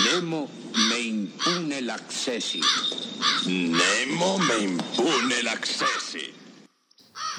Nemo 0.00 0.48
me 0.90 1.00
impune 1.00 1.80
l'accessi. 1.80 2.60
Nemo 3.48 4.38
me 4.38 4.62
impune 4.62 5.42
l'accessi. 5.42 6.32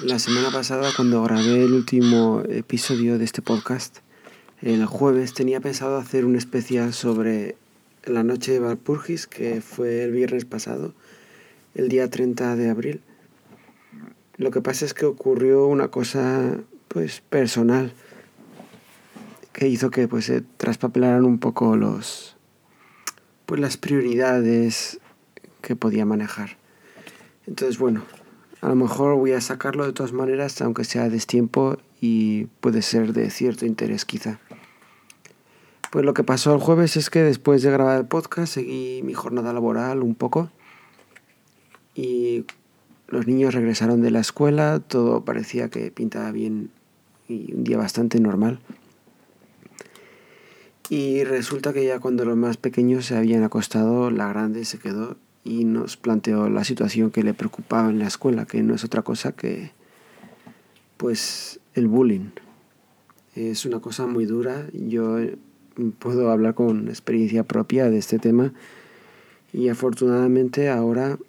La 0.00 0.18
semana 0.18 0.50
pasada, 0.50 0.92
cuando 0.94 1.22
grabé 1.22 1.64
el 1.64 1.72
último 1.72 2.42
episodio 2.50 3.16
de 3.16 3.24
este 3.24 3.40
podcast, 3.40 4.00
el 4.60 4.84
jueves 4.84 5.32
tenía 5.32 5.62
pensado 5.62 5.96
hacer 5.96 6.26
un 6.26 6.36
especial 6.36 6.92
sobre 6.92 7.56
la 8.04 8.24
noche 8.24 8.52
de 8.52 8.58
Valpurgis, 8.58 9.26
que 9.26 9.62
fue 9.62 10.04
el 10.04 10.10
viernes 10.10 10.44
pasado, 10.44 10.92
el 11.74 11.88
día 11.88 12.10
30 12.10 12.56
de 12.56 12.68
abril. 12.68 13.00
Lo 14.36 14.50
que 14.50 14.60
pasa 14.60 14.84
es 14.84 14.92
que 14.92 15.06
ocurrió 15.06 15.66
una 15.66 15.88
cosa 15.88 16.58
pues 16.88 17.22
personal 17.22 17.94
que 19.54 19.66
hizo 19.66 19.90
que 19.90 20.08
pues 20.08 20.26
se 20.26 20.42
traspapelaran 20.42 21.24
un 21.24 21.38
poco 21.38 21.74
los 21.74 22.36
pues 23.50 23.60
las 23.60 23.76
prioridades 23.76 25.00
que 25.60 25.74
podía 25.74 26.06
manejar. 26.06 26.50
Entonces, 27.48 27.80
bueno, 27.80 28.04
a 28.60 28.68
lo 28.68 28.76
mejor 28.76 29.16
voy 29.16 29.32
a 29.32 29.40
sacarlo 29.40 29.84
de 29.84 29.92
todas 29.92 30.12
maneras, 30.12 30.62
aunque 30.62 30.84
sea 30.84 31.02
a 31.02 31.08
destiempo 31.08 31.76
y 32.00 32.44
puede 32.60 32.80
ser 32.80 33.12
de 33.12 33.28
cierto 33.28 33.66
interés 33.66 34.04
quizá. 34.04 34.38
Pues 35.90 36.04
lo 36.04 36.14
que 36.14 36.22
pasó 36.22 36.54
el 36.54 36.60
jueves 36.60 36.96
es 36.96 37.10
que 37.10 37.24
después 37.24 37.64
de 37.64 37.72
grabar 37.72 37.98
el 37.98 38.06
podcast 38.06 38.54
seguí 38.54 39.02
mi 39.02 39.14
jornada 39.14 39.52
laboral 39.52 40.04
un 40.04 40.14
poco 40.14 40.48
y 41.96 42.44
los 43.08 43.26
niños 43.26 43.52
regresaron 43.52 44.00
de 44.00 44.12
la 44.12 44.20
escuela, 44.20 44.78
todo 44.78 45.24
parecía 45.24 45.70
que 45.70 45.90
pintaba 45.90 46.30
bien 46.30 46.70
y 47.26 47.52
un 47.52 47.64
día 47.64 47.78
bastante 47.78 48.20
normal. 48.20 48.60
Y 50.90 51.22
resulta 51.22 51.72
que 51.72 51.86
ya 51.86 52.00
cuando 52.00 52.24
los 52.24 52.36
más 52.36 52.56
pequeños 52.56 53.06
se 53.06 53.16
habían 53.16 53.44
acostado, 53.44 54.10
la 54.10 54.28
grande 54.28 54.64
se 54.64 54.78
quedó 54.78 55.16
y 55.44 55.64
nos 55.64 55.96
planteó 55.96 56.50
la 56.50 56.64
situación 56.64 57.12
que 57.12 57.22
le 57.22 57.32
preocupaba 57.32 57.90
en 57.90 58.00
la 58.00 58.08
escuela, 58.08 58.44
que 58.44 58.64
no 58.64 58.74
es 58.74 58.82
otra 58.82 59.02
cosa 59.02 59.30
que 59.30 59.70
pues 60.96 61.60
el 61.74 61.86
bullying. 61.86 62.30
Es 63.36 63.66
una 63.66 63.78
cosa 63.78 64.08
muy 64.08 64.26
dura. 64.26 64.66
Yo 64.72 65.18
puedo 66.00 66.28
hablar 66.28 66.54
con 66.54 66.88
experiencia 66.88 67.44
propia 67.44 67.88
de 67.88 67.98
este 67.98 68.18
tema 68.18 68.52
y 69.52 69.68
afortunadamente 69.68 70.70
ahora 70.70 71.20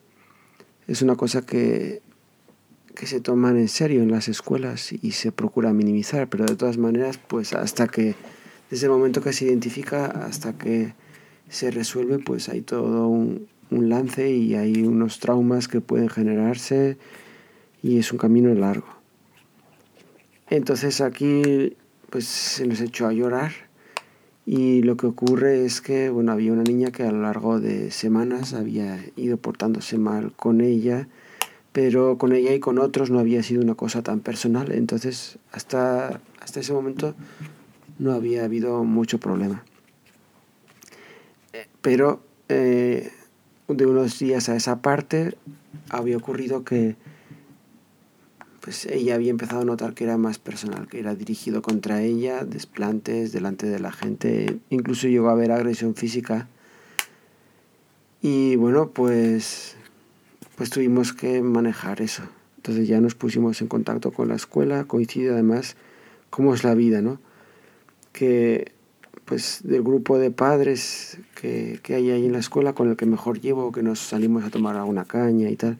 es 0.87 1.03
una 1.03 1.15
cosa 1.15 1.45
que, 1.45 2.01
que 2.95 3.05
se 3.05 3.21
toman 3.21 3.57
en 3.57 3.67
serio 3.67 4.01
en 4.01 4.09
las 4.09 4.27
escuelas 4.27 4.91
y 4.91 5.11
se 5.11 5.31
procura 5.31 5.71
minimizar, 5.71 6.27
pero 6.29 6.45
de 6.45 6.55
todas 6.55 6.79
maneras, 6.79 7.19
pues 7.19 7.53
hasta 7.53 7.87
que 7.87 8.15
desde 8.71 8.85
el 8.85 8.93
momento 8.93 9.21
que 9.21 9.33
se 9.33 9.45
identifica 9.45 10.05
hasta 10.05 10.57
que 10.57 10.93
se 11.49 11.69
resuelve, 11.71 12.19
pues 12.19 12.47
hay 12.47 12.61
todo 12.61 13.07
un, 13.07 13.49
lance 13.69 14.29
y 14.31 14.55
hay 14.55 14.83
unos 14.83 15.19
traumas 15.19 15.69
que 15.69 15.79
pueden 15.79 16.09
generarse 16.09 16.97
y 17.81 17.99
es 17.99 18.11
un 18.11 18.17
camino 18.17 18.53
largo. 18.53 18.87
Entonces 20.49 20.99
aquí 20.99 21.77
pues 22.09 22.25
se 22.25 22.67
nos 22.67 22.81
echó 22.81 23.07
a 23.07 23.13
llorar 23.13 23.51
y 24.45 24.81
lo 24.81 24.97
que 24.97 25.07
ocurre 25.07 25.63
es 25.63 25.79
que 25.79 26.09
bueno 26.09 26.33
había 26.33 26.51
una 26.51 26.63
niña 26.63 26.91
que 26.91 27.03
a 27.03 27.11
lo 27.13 27.21
largo 27.21 27.61
de 27.61 27.91
semanas 27.91 28.53
había 28.53 28.99
ido 29.15 29.37
portándose 29.37 29.97
mal 29.97 30.33
con 30.33 30.59
ella 30.59 31.07
pero 31.71 32.17
con 32.17 32.33
ella 32.33 32.53
y 32.53 32.59
con 32.59 32.77
otros 32.79 33.11
no 33.11 33.19
había 33.19 33.43
sido 33.43 33.61
una 33.61 33.75
cosa 33.75 34.01
tan 34.01 34.19
personal 34.19 34.73
entonces 34.73 35.37
hasta 35.53 36.19
hasta 36.41 36.59
ese 36.59 36.73
momento 36.73 37.15
no 38.01 38.13
había 38.13 38.43
habido 38.43 38.83
mucho 38.83 39.19
problema. 39.19 39.63
Pero 41.81 42.23
eh, 42.49 43.11
de 43.67 43.85
unos 43.85 44.17
días 44.17 44.49
a 44.49 44.55
esa 44.55 44.81
parte 44.81 45.37
había 45.89 46.17
ocurrido 46.17 46.63
que 46.63 46.95
pues 48.59 48.85
ella 48.87 49.15
había 49.15 49.29
empezado 49.29 49.61
a 49.61 49.65
notar 49.65 49.93
que 49.93 50.03
era 50.03 50.17
más 50.17 50.39
personal, 50.39 50.87
que 50.87 50.99
era 50.99 51.15
dirigido 51.15 51.61
contra 51.61 52.01
ella, 52.01 52.43
desplantes 52.43 53.31
delante 53.31 53.67
de 53.67 53.79
la 53.79 53.91
gente, 53.91 54.59
incluso 54.69 55.07
llegó 55.07 55.29
a 55.29 55.33
haber 55.33 55.51
agresión 55.51 55.95
física. 55.95 56.47
Y 58.21 58.55
bueno, 58.55 58.89
pues 58.89 59.75
pues 60.55 60.71
tuvimos 60.71 61.13
que 61.13 61.41
manejar 61.41 62.01
eso. 62.01 62.23
Entonces 62.57 62.87
ya 62.87 62.99
nos 62.99 63.13
pusimos 63.13 63.61
en 63.61 63.67
contacto 63.67 64.11
con 64.11 64.27
la 64.27 64.35
escuela, 64.35 64.85
coincide 64.85 65.31
además 65.31 65.75
cómo 66.31 66.53
es 66.53 66.63
la 66.63 66.73
vida, 66.73 67.01
¿no? 67.01 67.19
Que 68.11 68.71
pues 69.25 69.61
del 69.63 69.81
grupo 69.81 70.19
de 70.19 70.31
padres 70.31 71.17
que, 71.35 71.79
que, 71.83 71.95
hay 71.95 72.11
ahí 72.11 72.25
en 72.25 72.33
la 72.33 72.39
escuela 72.39 72.73
con 72.73 72.89
el 72.89 72.97
que 72.97 73.05
mejor 73.05 73.39
llevo, 73.39 73.71
que 73.71 73.81
nos 73.81 73.99
salimos 73.99 74.43
a 74.43 74.49
tomar 74.49 74.75
alguna 74.75 75.05
caña 75.05 75.49
y 75.49 75.55
tal, 75.55 75.77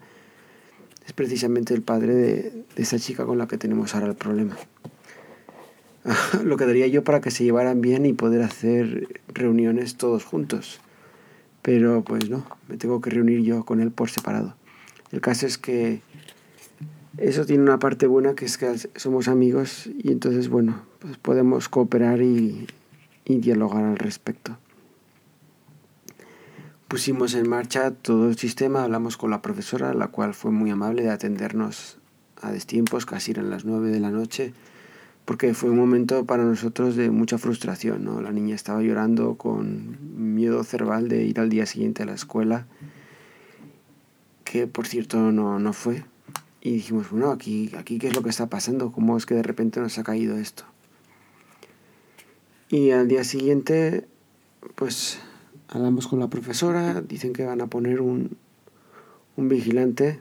es 1.06 1.14
precisamente 1.14 1.74
el 1.74 1.82
padre 1.82 2.16
de, 2.16 2.42
de 2.76 2.84
esa 2.84 2.98
chica 2.98 3.26
con 3.26 3.38
la 3.38 3.48
que 3.48 3.58
tenemos 3.58 3.94
ahora 3.94 4.08
el 4.08 4.16
problema. 4.16 4.58
Lo 6.44 6.58
que 6.58 6.66
daría 6.66 6.88
yo 6.88 7.04
para 7.04 7.22
que 7.22 7.32
se 7.32 7.44
llevaran 7.44 7.82
bien 7.82 8.06
y 8.06 8.14
poder 8.14 8.42
hacer 8.42 9.22
reuniones 9.28 9.98
todos 9.98 10.24
juntos. 10.24 10.80
Pero 11.62 12.04
pues 12.04 12.30
no, 12.30 12.46
me 12.68 12.78
tengo 12.78 13.02
que 13.02 13.10
reunir 13.12 13.42
yo 13.42 13.66
con 13.66 13.82
él 13.82 13.92
por 13.92 14.10
separado. 14.10 14.56
El 15.12 15.22
caso 15.22 15.46
es 15.46 15.58
que 15.58 16.02
eso 17.22 17.46
tiene 17.46 17.64
una 17.64 17.80
parte 17.80 18.08
buena 18.08 18.34
que 18.36 18.46
es 18.46 18.58
que 18.58 18.76
somos 18.96 19.28
amigos 19.28 19.90
y 19.98 20.12
entonces, 20.12 20.50
bueno, 20.50 20.82
pues 21.00 21.18
podemos 21.18 21.70
cooperar 21.70 22.22
y, 22.22 22.68
y 23.26 23.38
dialogar 23.38 23.84
al 23.84 23.98
respecto. 23.98 24.58
Pusimos 26.88 27.36
en 27.36 27.48
marcha 27.48 27.92
todo 27.92 28.28
el 28.28 28.38
sistema, 28.38 28.84
hablamos 28.84 29.18
con 29.18 29.30
la 29.30 29.42
profesora, 29.42 29.94
la 29.94 30.08
cual 30.08 30.34
fue 30.34 30.52
muy 30.52 30.72
amable 30.72 31.04
de 31.04 31.12
atendernos 31.12 32.00
a 32.42 32.52
destiempos, 32.52 33.06
casi 33.06 33.32
eran 33.32 33.50
las 33.50 33.66
nueve 33.66 33.92
de 33.92 34.00
la 34.00 34.10
noche, 34.10 34.54
porque 35.24 35.54
fue 35.54 35.70
un 35.70 35.78
momento 35.78 36.26
para 36.26 36.44
nosotros 36.44 36.96
de 36.96 37.12
mucha 37.12 37.38
frustración. 37.38 38.04
¿no? 38.04 38.20
La 38.20 38.32
niña 38.32 38.56
estaba 38.56 38.82
llorando 38.82 39.36
con 39.36 39.98
miedo 40.36 40.64
cerval 40.64 41.08
de 41.08 41.24
ir 41.24 41.40
al 41.40 41.50
día 41.50 41.66
siguiente 41.66 42.04
a 42.04 42.08
la 42.08 42.14
escuela, 42.14 42.66
que 44.44 44.68
por 44.68 44.86
cierto 44.86 45.32
no, 45.32 45.60
no 45.60 45.72
fue, 45.72 46.04
y 46.62 46.74
dijimos, 46.74 47.10
bueno, 47.10 47.32
aquí, 47.32 47.72
aquí 47.76 47.98
qué 47.98 48.08
es 48.08 48.16
lo 48.16 48.22
que 48.22 48.30
está 48.30 48.48
pasando, 48.48 48.92
cómo 48.92 49.18
es 49.18 49.26
que 49.26 49.34
de 49.34 49.42
repente 49.42 49.80
nos 49.80 49.98
ha 49.98 50.04
caído 50.04 50.38
esto. 50.38 50.64
Y 52.70 52.92
al 52.92 53.08
día 53.08 53.24
siguiente, 53.24 54.08
pues 54.76 55.20
hablamos 55.68 56.08
con 56.08 56.20
la 56.20 56.30
profesora, 56.30 57.02
dicen 57.02 57.34
que 57.34 57.46
van 57.46 57.62
a 57.62 57.68
poner 57.68 58.00
un, 58.00 58.38
un 59.38 59.50
vigilante 59.50 60.20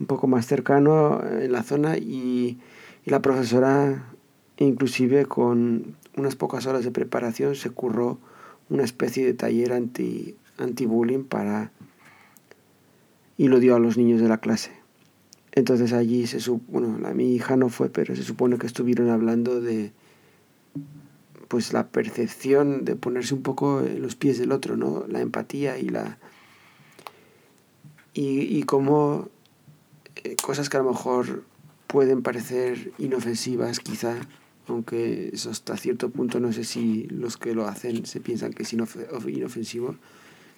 un 0.00 0.06
poco 0.06 0.26
más 0.26 0.46
cercano 0.46 1.22
en 1.24 1.52
la 1.52 1.62
zona 1.62 1.96
y, 1.96 2.58
y, 3.06 3.10
la 3.10 3.22
profesora 3.22 4.12
inclusive 4.56 5.26
con 5.26 5.96
unas 6.16 6.34
pocas 6.34 6.66
horas 6.66 6.84
de 6.84 6.90
preparación 6.90 7.54
se 7.54 7.70
curró 7.70 8.18
una 8.68 8.82
especie 8.82 9.24
de 9.24 9.34
taller 9.34 9.72
anti, 9.72 10.36
anti 10.58 10.86
bullying 10.86 11.24
para 11.24 11.70
y 13.38 13.48
lo 13.48 13.60
dio 13.60 13.76
a 13.76 13.78
los 13.78 13.96
niños 13.96 14.20
de 14.20 14.28
la 14.28 14.38
clase 14.38 14.81
entonces 15.52 15.92
allí 15.92 16.26
se 16.26 16.50
bueno, 16.68 16.98
la, 16.98 17.12
mi 17.12 17.34
hija 17.34 17.56
no 17.56 17.68
fue, 17.68 17.90
pero 17.90 18.16
se 18.16 18.22
supone 18.22 18.56
que 18.58 18.66
estuvieron 18.66 19.10
hablando 19.10 19.60
de 19.60 19.92
pues 21.48 21.74
la 21.74 21.88
percepción 21.88 22.86
de 22.86 22.96
ponerse 22.96 23.34
un 23.34 23.42
poco 23.42 23.82
en 23.82 24.00
los 24.00 24.16
pies 24.16 24.38
del 24.38 24.52
otro, 24.52 24.78
¿no? 24.78 25.04
La 25.08 25.20
empatía 25.20 25.78
y 25.78 25.90
la 25.90 26.18
y, 28.14 28.40
y 28.40 28.62
cómo 28.62 29.28
eh, 30.24 30.36
cosas 30.42 30.70
que 30.70 30.78
a 30.78 30.82
lo 30.82 30.90
mejor 30.90 31.44
pueden 31.86 32.22
parecer 32.22 32.92
inofensivas 32.96 33.80
quizá, 33.80 34.16
aunque 34.68 35.28
eso 35.34 35.50
hasta 35.50 35.76
cierto 35.76 36.08
punto 36.08 36.40
no 36.40 36.52
sé 36.54 36.64
si 36.64 37.04
los 37.08 37.36
que 37.36 37.54
lo 37.54 37.66
hacen 37.66 38.06
se 38.06 38.20
piensan 38.20 38.54
que 38.54 38.62
es 38.62 38.72
inofensivo, 38.72 39.96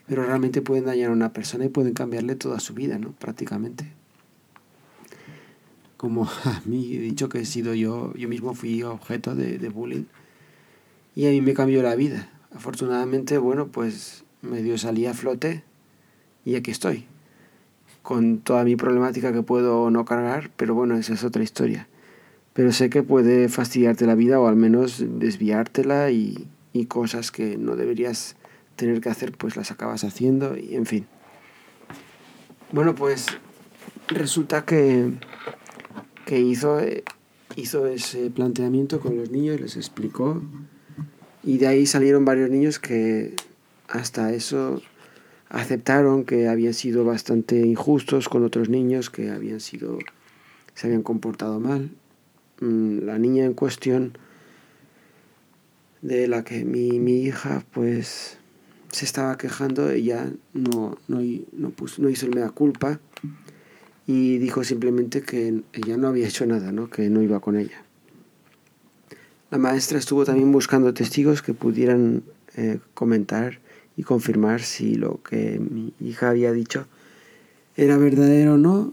pero 0.06 0.25
realmente 0.25 0.62
pueden 0.62 0.85
dañar 0.85 1.11
a 1.11 1.12
una 1.12 1.32
persona 1.32 1.64
y 1.64 1.69
pueden 1.69 1.94
cambiarle 1.94 2.37
toda 2.37 2.61
su 2.61 2.75
vida, 2.75 3.00
¿no? 3.00 3.11
Prácticamente 3.12 4.04
como 6.05 6.25
a 6.45 6.61
mí 6.67 6.97
he 6.97 7.01
dicho 7.01 7.31
que 7.31 7.39
he 7.39 7.45
sido 7.47 7.73
yo, 7.73 8.12
yo 8.12 8.29
mismo 8.29 8.55
fui 8.55 8.83
objeto 8.83 9.35
de, 9.35 9.56
de 9.56 9.69
bullying 9.71 10.05
y 11.17 11.27
a 11.27 11.31
mí 11.31 11.41
me 11.41 11.55
cambió 11.55 11.83
la 11.83 11.95
vida. 11.95 12.29
Afortunadamente, 12.55 13.39
bueno, 13.39 13.69
pues 13.69 14.25
medio 14.43 14.77
salí 14.77 15.06
a 15.06 15.15
flote 15.15 15.65
y 16.45 16.56
aquí 16.56 16.71
estoy, 16.71 17.06
con 18.03 18.41
toda 18.41 18.65
mi 18.65 18.77
problemática 18.77 19.33
que 19.33 19.43
puedo 19.43 19.91
no 19.91 20.05
cargar, 20.05 20.51
pero 20.59 20.75
bueno, 20.75 20.95
esa 20.97 21.15
es 21.15 21.25
otra 21.25 21.43
historia. 21.43 21.89
Pero 22.53 22.71
sé 22.71 22.91
que 22.91 23.03
puede 23.03 23.49
fastidiarte 23.49 24.05
la 24.05 24.15
vida 24.15 24.39
o 24.39 24.47
al 24.47 24.56
menos 24.56 25.03
desviártela 25.03 26.11
y, 26.11 26.47
y 26.75 26.85
cosas 26.85 27.31
que 27.31 27.56
no 27.56 27.77
deberías 27.77 28.37
tener 28.77 29.01
que 29.01 29.09
hacer, 29.09 29.33
pues 29.33 29.56
las 29.56 29.71
acabas 29.71 30.05
haciendo 30.05 30.55
y 30.59 30.75
en 30.75 30.85
fin. 30.85 31.06
Bueno, 32.73 32.95
pues 32.95 33.27
resulta 34.09 34.67
que 34.67 35.15
que 36.26 36.41
hizo, 36.41 36.81
eh, 36.81 37.05
hizo 37.56 37.87
ese 37.87 38.31
planteamiento 38.31 39.00
con 39.00 39.17
los 39.17 39.31
niños, 39.31 39.61
les 39.61 39.76
explicó 39.76 40.43
y 41.43 41.59
de 41.59 41.67
ahí 41.67 41.87
salieron 41.87 42.25
varios 42.25 42.50
niños 42.50 42.79
que, 42.79 43.35
hasta 43.88 44.32
eso 44.32 44.82
aceptaron 45.49 46.25
que 46.25 46.49
habían 46.49 46.75
sido 46.75 47.05
bastante 47.05 47.61
injustos 47.61 48.29
con 48.29 48.44
otros 48.44 48.69
niños 48.69 49.11
que 49.11 49.31
habían 49.31 49.61
sido 49.61 49.99
se 50.75 50.88
habían 50.88 51.03
comportado 51.03 51.61
mal. 51.61 51.91
Mm, 52.61 53.05
la 53.05 53.19
niña 53.19 53.44
en 53.44 53.55
cuestión 53.55 54.19
de 56.03 56.27
la 56.27 56.43
que 56.43 56.65
mi, 56.65 56.99
mi 56.99 57.23
hija 57.23 57.65
pues 57.73 58.38
se 58.91 59.05
estaba 59.05 59.38
quejando, 59.38 59.91
ella 59.91 60.31
no, 60.53 60.99
no, 61.09 61.20
no, 61.53 61.70
puso, 61.70 62.03
no 62.03 62.09
hizo 62.09 62.27
el 62.27 62.35
mea 62.35 62.50
culpa 62.50 63.00
y 64.06 64.39
dijo 64.39 64.65
simplemente 64.65 65.23
que 65.23 65.62
ella 65.73 65.97
no 65.97 66.09
había 66.09 66.29
hecho 66.29 66.47
nada, 66.47 66.73
¿no? 66.73 66.91
que 66.91 67.09
no 67.09 67.23
iba 67.23 67.41
con 67.41 67.56
ella. 67.56 67.83
La 69.51 69.59
maestra 69.59 69.99
estuvo 69.99 70.25
también 70.25 70.51
buscando 70.53 70.93
testigos 70.95 71.43
que 71.43 71.55
pudieran 71.55 72.23
eh, 72.56 72.79
comentar 72.95 73.61
y 73.97 74.03
confirmar 74.03 74.62
si 74.62 74.97
lo 74.97 75.23
que 75.23 75.61
mi 75.61 75.93
hija 76.01 76.31
había 76.31 76.53
dicho 76.53 76.87
era 77.77 77.97
verdadero 77.97 78.55
o 78.55 78.59
no 78.59 78.93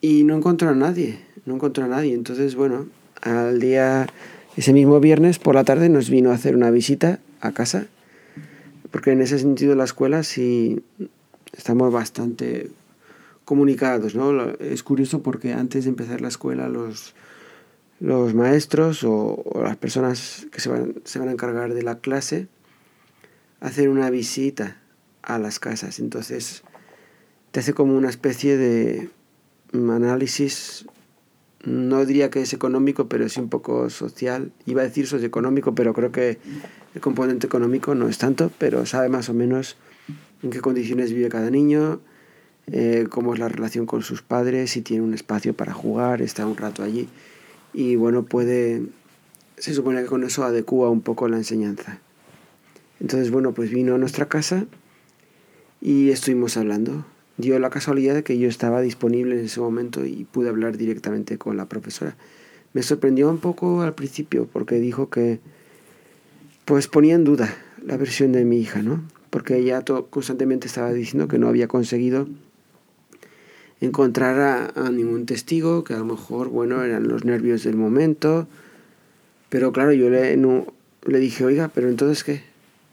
y 0.00 0.24
no 0.24 0.36
encontró 0.36 0.70
a 0.70 0.74
nadie, 0.74 1.20
no 1.44 1.54
encontró 1.54 1.84
a 1.84 1.88
nadie. 1.88 2.14
Entonces, 2.14 2.54
bueno, 2.54 2.86
al 3.20 3.60
día, 3.60 4.06
ese 4.56 4.72
mismo 4.72 4.98
viernes 5.00 5.38
por 5.38 5.54
la 5.54 5.64
tarde 5.64 5.88
nos 5.88 6.08
vino 6.08 6.30
a 6.30 6.34
hacer 6.34 6.56
una 6.56 6.70
visita 6.70 7.20
a 7.40 7.52
casa 7.52 7.86
porque 8.90 9.12
en 9.12 9.20
ese 9.20 9.38
sentido 9.38 9.74
la 9.74 9.84
escuela 9.84 10.22
sí 10.22 10.82
estamos 11.56 11.92
bastante 11.92 12.70
comunicados, 13.48 14.14
¿no? 14.14 14.50
Es 14.60 14.82
curioso 14.82 15.22
porque 15.22 15.54
antes 15.54 15.84
de 15.84 15.88
empezar 15.88 16.20
la 16.20 16.28
escuela 16.28 16.68
los, 16.68 17.14
los 17.98 18.34
maestros 18.34 19.04
o, 19.04 19.42
las 19.64 19.78
personas 19.78 20.46
que 20.52 20.60
se 20.60 20.68
van, 20.68 20.96
se 21.04 21.18
van 21.18 21.30
a 21.30 21.32
encargar 21.32 21.72
de 21.72 21.82
la 21.82 21.98
clase 21.98 22.46
hacen 23.60 23.88
una 23.88 24.10
visita 24.10 24.82
a 25.22 25.38
las 25.38 25.60
casas, 25.60 25.98
entonces 25.98 26.62
te 27.50 27.60
hace 27.60 27.72
como 27.72 27.96
una 27.96 28.10
especie 28.10 28.58
de 28.58 29.08
análisis, 29.72 30.84
no 31.64 32.04
diría 32.04 32.28
que 32.28 32.42
es 32.42 32.52
económico, 32.52 33.08
pero 33.08 33.24
es 33.24 33.38
un 33.38 33.48
poco 33.48 33.88
social, 33.88 34.52
iba 34.66 34.82
a 34.82 34.84
decir 34.84 35.06
socioeconómico, 35.06 35.74
pero 35.74 35.94
creo 35.94 36.12
que 36.12 36.36
el 36.94 37.00
componente 37.00 37.46
económico 37.46 37.94
no 37.94 38.10
es 38.10 38.18
tanto, 38.18 38.52
pero 38.58 38.84
sabe 38.84 39.08
más 39.08 39.30
o 39.30 39.32
menos 39.32 39.78
en 40.42 40.50
qué 40.50 40.60
condiciones 40.60 41.14
vive 41.14 41.30
cada 41.30 41.48
niño, 41.48 42.02
eh, 42.70 43.06
cómo 43.08 43.32
es 43.32 43.40
la 43.40 43.48
relación 43.48 43.86
con 43.86 44.02
sus 44.02 44.22
padres, 44.22 44.70
si 44.70 44.82
tiene 44.82 45.02
un 45.02 45.14
espacio 45.14 45.54
para 45.54 45.72
jugar, 45.72 46.20
está 46.20 46.46
un 46.46 46.56
rato 46.56 46.82
allí. 46.82 47.08
Y 47.72 47.96
bueno, 47.96 48.24
puede, 48.24 48.82
se 49.56 49.74
supone 49.74 50.02
que 50.02 50.06
con 50.06 50.24
eso 50.24 50.44
adecua 50.44 50.90
un 50.90 51.00
poco 51.00 51.28
la 51.28 51.36
enseñanza. 51.36 52.00
Entonces, 53.00 53.30
bueno, 53.30 53.52
pues 53.52 53.70
vino 53.70 53.94
a 53.94 53.98
nuestra 53.98 54.26
casa 54.26 54.66
y 55.80 56.10
estuvimos 56.10 56.56
hablando. 56.56 57.06
Dio 57.36 57.58
la 57.58 57.70
casualidad 57.70 58.14
de 58.14 58.24
que 58.24 58.38
yo 58.38 58.48
estaba 58.48 58.80
disponible 58.80 59.38
en 59.38 59.46
ese 59.46 59.60
momento 59.60 60.04
y 60.04 60.24
pude 60.24 60.48
hablar 60.48 60.76
directamente 60.76 61.38
con 61.38 61.56
la 61.56 61.66
profesora. 61.66 62.16
Me 62.74 62.82
sorprendió 62.82 63.30
un 63.30 63.38
poco 63.38 63.82
al 63.82 63.94
principio 63.94 64.48
porque 64.52 64.80
dijo 64.80 65.08
que 65.08 65.40
pues 66.64 66.88
ponía 66.88 67.14
en 67.14 67.24
duda 67.24 67.56
la 67.82 67.96
versión 67.96 68.32
de 68.32 68.44
mi 68.44 68.58
hija, 68.58 68.82
¿no? 68.82 69.02
Porque 69.30 69.56
ella 69.56 69.82
constantemente 70.10 70.66
estaba 70.66 70.92
diciendo 70.92 71.28
que 71.28 71.38
no 71.38 71.48
había 71.48 71.68
conseguido 71.68 72.28
encontrar 73.80 74.72
a, 74.74 74.90
ningún 74.90 75.26
testigo, 75.26 75.84
que 75.84 75.94
a 75.94 75.98
lo 75.98 76.04
mejor, 76.04 76.48
bueno, 76.48 76.82
eran 76.82 77.08
los 77.08 77.24
nervios 77.24 77.64
del 77.64 77.76
momento. 77.76 78.48
Pero 79.48 79.72
claro, 79.72 79.92
yo 79.92 80.10
le, 80.10 80.36
le 80.36 81.18
dije, 81.18 81.44
oiga, 81.44 81.70
pero 81.74 81.88
entonces 81.88 82.24
qué? 82.24 82.42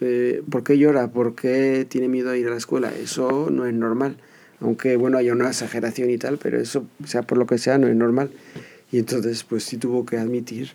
Eh, 0.02 0.44
¿Por 0.50 0.64
qué 0.64 0.78
llora? 0.78 1.10
¿Por 1.10 1.36
qué 1.36 1.86
tiene 1.88 2.08
miedo 2.08 2.30
a 2.30 2.38
ir 2.38 2.48
a 2.48 2.52
la 2.52 2.58
escuela? 2.58 2.94
Eso 2.94 3.50
no 3.50 3.66
es 3.66 3.74
normal. 3.74 4.18
Aunque, 4.60 4.96
bueno, 4.98 5.18
haya 5.18 5.34
una 5.34 5.48
exageración 5.48 6.10
y 6.10 6.18
tal, 6.18 6.38
pero 6.38 6.60
eso, 6.60 6.86
sea 7.06 7.24
por 7.24 7.38
lo 7.38 7.46
que 7.46 7.58
sea, 7.58 7.78
no 7.78 7.88
es 7.88 7.96
normal. 7.96 8.30
Y 8.92 9.00
entonces, 9.00 9.44
pues 9.44 9.64
sí 9.64 9.78
tuvo 9.78 10.06
que 10.06 10.18
admitir 10.18 10.74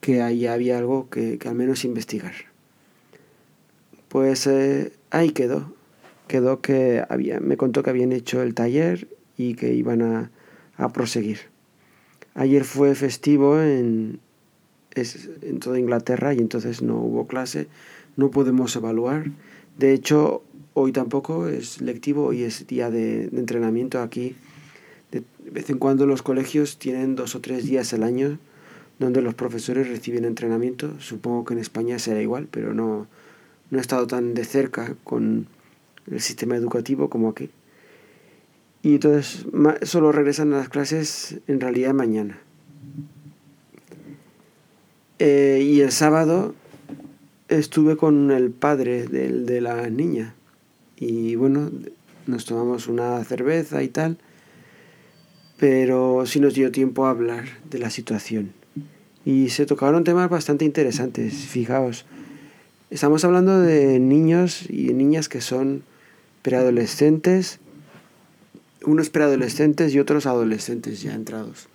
que 0.00 0.22
ahí 0.22 0.46
había 0.46 0.78
algo 0.78 1.08
que, 1.10 1.38
al 1.44 1.54
menos 1.54 1.84
investigar. 1.84 2.34
Pues 4.08 4.46
eh, 4.46 4.92
ahí 5.10 5.30
quedó. 5.30 5.75
Quedó 6.28 6.60
que 6.60 7.04
había, 7.08 7.40
me 7.40 7.56
contó 7.56 7.82
que 7.82 7.90
habían 7.90 8.12
hecho 8.12 8.42
el 8.42 8.54
taller 8.54 9.08
y 9.36 9.54
que 9.54 9.74
iban 9.74 10.02
a, 10.02 10.30
a 10.76 10.92
proseguir. 10.92 11.38
Ayer 12.34 12.64
fue 12.64 12.94
festivo 12.94 13.60
en, 13.60 14.20
en 14.94 15.60
toda 15.60 15.78
Inglaterra 15.78 16.34
y 16.34 16.38
entonces 16.38 16.82
no 16.82 16.96
hubo 16.96 17.26
clase, 17.26 17.68
no 18.16 18.30
podemos 18.30 18.74
evaluar. 18.76 19.30
De 19.78 19.92
hecho, 19.92 20.42
hoy 20.74 20.92
tampoco 20.92 21.48
es 21.48 21.80
lectivo, 21.80 22.26
hoy 22.26 22.42
es 22.42 22.66
día 22.66 22.90
de, 22.90 23.28
de 23.28 23.38
entrenamiento 23.38 24.00
aquí. 24.00 24.36
De 25.12 25.22
vez 25.50 25.70
en 25.70 25.78
cuando 25.78 26.06
los 26.06 26.22
colegios 26.22 26.78
tienen 26.78 27.14
dos 27.14 27.34
o 27.34 27.40
tres 27.40 27.64
días 27.64 27.94
al 27.94 28.02
año 28.02 28.38
donde 28.98 29.22
los 29.22 29.34
profesores 29.34 29.88
reciben 29.88 30.24
entrenamiento. 30.24 30.98
Supongo 31.00 31.44
que 31.44 31.54
en 31.54 31.60
España 31.60 31.98
será 31.98 32.22
igual, 32.22 32.48
pero 32.50 32.74
no, 32.74 33.06
no 33.70 33.78
he 33.78 33.80
estado 33.80 34.06
tan 34.06 34.34
de 34.34 34.44
cerca 34.44 34.94
con 35.04 35.46
el 36.10 36.20
sistema 36.20 36.56
educativo 36.56 37.08
como 37.10 37.30
aquí. 37.30 37.50
Y 38.82 38.94
entonces 38.94 39.46
solo 39.82 40.12
regresan 40.12 40.52
a 40.52 40.58
las 40.58 40.68
clases 40.68 41.40
en 41.46 41.60
realidad 41.60 41.94
mañana. 41.94 42.38
Eh, 45.18 45.62
y 45.64 45.80
el 45.80 45.92
sábado 45.92 46.54
estuve 47.48 47.96
con 47.96 48.30
el 48.30 48.50
padre 48.50 49.06
de, 49.06 49.28
de 49.28 49.60
la 49.60 49.88
niña. 49.90 50.34
Y 50.96 51.34
bueno, 51.36 51.70
nos 52.26 52.44
tomamos 52.44 52.86
una 52.86 53.22
cerveza 53.24 53.82
y 53.82 53.88
tal, 53.88 54.18
pero 55.58 56.26
sí 56.26 56.40
nos 56.40 56.54
dio 56.54 56.70
tiempo 56.70 57.06
a 57.06 57.10
hablar 57.10 57.44
de 57.70 57.78
la 57.78 57.90
situación 57.90 58.52
y 59.26 59.48
se 59.48 59.66
tocaron 59.66 60.04
temas 60.04 60.30
bastante 60.30 60.64
interesantes. 60.64 61.34
Fijaos, 61.34 62.06
estamos 62.90 63.24
hablando 63.24 63.60
de 63.60 63.98
niños 63.98 64.70
y 64.70 64.94
niñas 64.94 65.28
que 65.28 65.40
son 65.40 65.82
preadolescentes, 66.46 67.58
unos 68.84 69.10
preadolescentes 69.10 69.92
y 69.92 69.98
otros 69.98 70.26
adolescentes 70.26 71.02
ya 71.02 71.12
entrados. 71.12 71.66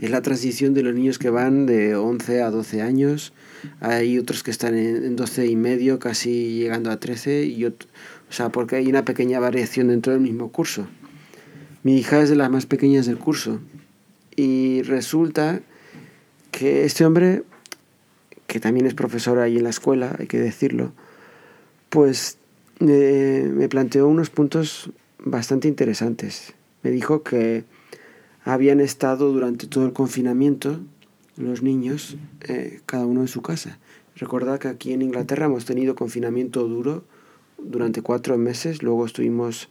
Es 0.00 0.08
la 0.08 0.22
transición 0.22 0.72
de 0.72 0.82
los 0.82 0.94
niños 0.94 1.18
que 1.18 1.28
van 1.28 1.66
de 1.66 1.94
11 1.94 2.40
a 2.40 2.50
12 2.50 2.80
años, 2.80 3.34
hay 3.80 4.18
otros 4.18 4.42
que 4.42 4.50
están 4.50 4.74
en 4.78 5.14
12 5.14 5.46
y 5.46 5.56
medio, 5.56 5.98
casi 5.98 6.54
llegando 6.54 6.90
a 6.90 6.98
13, 6.98 7.44
y 7.44 7.66
o 7.66 7.74
sea, 8.30 8.48
porque 8.48 8.76
hay 8.76 8.86
una 8.86 9.04
pequeña 9.04 9.40
variación 9.40 9.88
dentro 9.88 10.14
del 10.14 10.22
mismo 10.22 10.50
curso. 10.50 10.88
Mi 11.82 11.98
hija 11.98 12.22
es 12.22 12.30
de 12.30 12.36
las 12.36 12.48
más 12.50 12.64
pequeñas 12.64 13.04
del 13.04 13.18
curso 13.18 13.60
y 14.36 14.80
resulta 14.84 15.60
que 16.50 16.86
este 16.86 17.04
hombre, 17.04 17.42
que 18.46 18.58
también 18.58 18.86
es 18.86 18.94
profesor 18.94 19.38
ahí 19.38 19.58
en 19.58 19.64
la 19.64 19.70
escuela, 19.70 20.16
hay 20.18 20.28
que 20.28 20.38
decirlo, 20.38 20.94
pues 21.90 22.37
eh, 22.80 23.50
me 23.52 23.68
planteó 23.68 24.08
unos 24.08 24.30
puntos 24.30 24.90
bastante 25.18 25.68
interesantes. 25.68 26.54
Me 26.82 26.90
dijo 26.90 27.22
que 27.22 27.64
habían 28.44 28.80
estado 28.80 29.32
durante 29.32 29.66
todo 29.66 29.84
el 29.84 29.92
confinamiento 29.92 30.80
los 31.36 31.62
niños, 31.62 32.16
eh, 32.42 32.80
cada 32.86 33.06
uno 33.06 33.20
en 33.20 33.28
su 33.28 33.42
casa. 33.42 33.78
Recordad 34.16 34.58
que 34.58 34.68
aquí 34.68 34.92
en 34.92 35.02
Inglaterra 35.02 35.46
hemos 35.46 35.64
tenido 35.64 35.94
confinamiento 35.94 36.66
duro 36.66 37.04
durante 37.58 38.02
cuatro 38.02 38.36
meses, 38.38 38.82
luego 38.82 39.06
estuvimos 39.06 39.68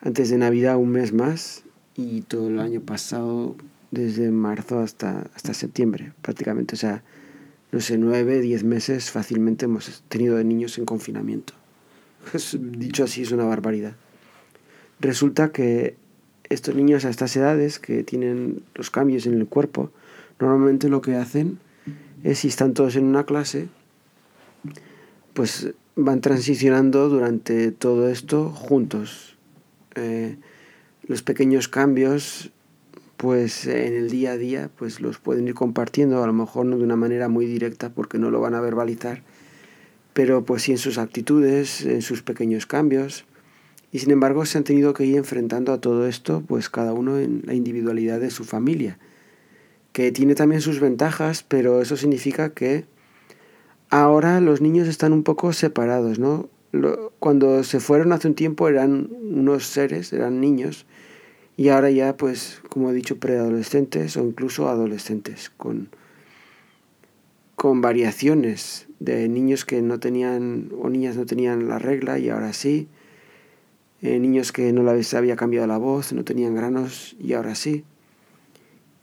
antes 0.00 0.30
de 0.30 0.38
Navidad 0.38 0.76
un 0.76 0.90
mes 0.90 1.12
más 1.12 1.62
y 1.96 2.22
todo 2.22 2.48
el 2.48 2.60
año 2.60 2.80
pasado 2.80 3.56
desde 3.90 4.30
marzo 4.30 4.80
hasta, 4.80 5.30
hasta 5.34 5.54
septiembre 5.54 6.12
prácticamente. 6.22 6.74
O 6.74 6.78
sea, 6.78 7.02
no 7.72 7.80
sé, 7.80 7.98
nueve, 7.98 8.40
diez 8.40 8.64
meses 8.64 9.10
fácilmente 9.10 9.64
hemos 9.66 10.02
tenido 10.08 10.36
de 10.36 10.44
niños 10.44 10.78
en 10.78 10.84
confinamiento. 10.84 11.54
dicho 12.60 13.04
así 13.04 13.22
es 13.22 13.32
una 13.32 13.44
barbaridad. 13.44 13.94
Resulta 15.00 15.52
que 15.52 15.96
estos 16.48 16.74
niños 16.74 17.04
a 17.04 17.10
estas 17.10 17.36
edades 17.36 17.78
que 17.78 18.02
tienen 18.02 18.62
los 18.74 18.90
cambios 18.90 19.26
en 19.26 19.34
el 19.34 19.46
cuerpo, 19.46 19.90
normalmente 20.38 20.88
lo 20.88 21.00
que 21.00 21.16
hacen 21.16 21.58
es 22.22 22.40
si 22.40 22.48
están 22.48 22.74
todos 22.74 22.96
en 22.96 23.04
una 23.04 23.24
clase, 23.24 23.68
pues 25.34 25.72
van 25.96 26.20
transicionando 26.20 27.08
durante 27.08 27.72
todo 27.72 28.08
esto 28.08 28.50
juntos. 28.50 29.36
Eh, 29.94 30.36
los 31.06 31.22
pequeños 31.22 31.68
cambios 31.68 32.50
pues 33.16 33.66
en 33.66 33.94
el 33.94 34.10
día 34.10 34.32
a 34.32 34.36
día 34.36 34.70
pues 34.76 35.00
los 35.00 35.18
pueden 35.18 35.48
ir 35.48 35.54
compartiendo, 35.54 36.22
a 36.22 36.26
lo 36.26 36.32
mejor 36.32 36.66
no 36.66 36.76
de 36.76 36.84
una 36.84 36.96
manera 36.96 37.28
muy 37.28 37.46
directa 37.46 37.90
porque 37.90 38.18
no 38.18 38.30
lo 38.30 38.40
van 38.40 38.54
a 38.54 38.60
verbalizar, 38.60 39.22
pero 40.16 40.46
pues 40.46 40.62
sí 40.62 40.72
en 40.72 40.78
sus 40.78 40.96
actitudes, 40.96 41.84
en 41.84 42.00
sus 42.00 42.22
pequeños 42.22 42.64
cambios. 42.64 43.26
Y 43.92 43.98
sin 43.98 44.12
embargo 44.12 44.46
se 44.46 44.56
han 44.56 44.64
tenido 44.64 44.94
que 44.94 45.04
ir 45.04 45.18
enfrentando 45.18 45.74
a 45.74 45.80
todo 45.82 46.06
esto, 46.06 46.42
pues 46.48 46.70
cada 46.70 46.94
uno 46.94 47.18
en 47.18 47.42
la 47.44 47.52
individualidad 47.52 48.18
de 48.18 48.30
su 48.30 48.44
familia, 48.44 48.98
que 49.92 50.12
tiene 50.12 50.34
también 50.34 50.62
sus 50.62 50.80
ventajas, 50.80 51.42
pero 51.42 51.82
eso 51.82 51.98
significa 51.98 52.54
que 52.54 52.86
ahora 53.90 54.40
los 54.40 54.62
niños 54.62 54.88
están 54.88 55.12
un 55.12 55.22
poco 55.22 55.52
separados, 55.52 56.18
¿no? 56.18 56.48
cuando 57.18 57.62
se 57.62 57.78
fueron 57.78 58.12
hace 58.12 58.28
un 58.28 58.34
tiempo 58.34 58.68
eran 58.70 59.10
unos 59.20 59.66
seres, 59.66 60.14
eran 60.14 60.40
niños, 60.40 60.86
y 61.58 61.68
ahora 61.68 61.90
ya, 61.90 62.16
pues, 62.16 62.62
como 62.70 62.90
he 62.90 62.94
dicho, 62.94 63.18
preadolescentes 63.18 64.16
o 64.16 64.24
incluso 64.24 64.70
adolescentes, 64.70 65.52
con, 65.58 65.90
con 67.54 67.82
variaciones 67.82 68.85
de 69.00 69.28
niños 69.28 69.64
que 69.64 69.82
no 69.82 70.00
tenían 70.00 70.70
o 70.80 70.88
niñas 70.88 71.16
no 71.16 71.26
tenían 71.26 71.68
la 71.68 71.78
regla 71.78 72.18
y 72.18 72.30
ahora 72.30 72.52
sí, 72.52 72.88
eh, 74.02 74.18
niños 74.18 74.52
que 74.52 74.72
no 74.72 74.82
les 74.82 75.14
había 75.14 75.36
cambiado 75.36 75.66
la 75.66 75.78
voz, 75.78 76.12
no 76.12 76.24
tenían 76.24 76.54
granos 76.54 77.16
y 77.18 77.32
ahora 77.34 77.54
sí, 77.54 77.84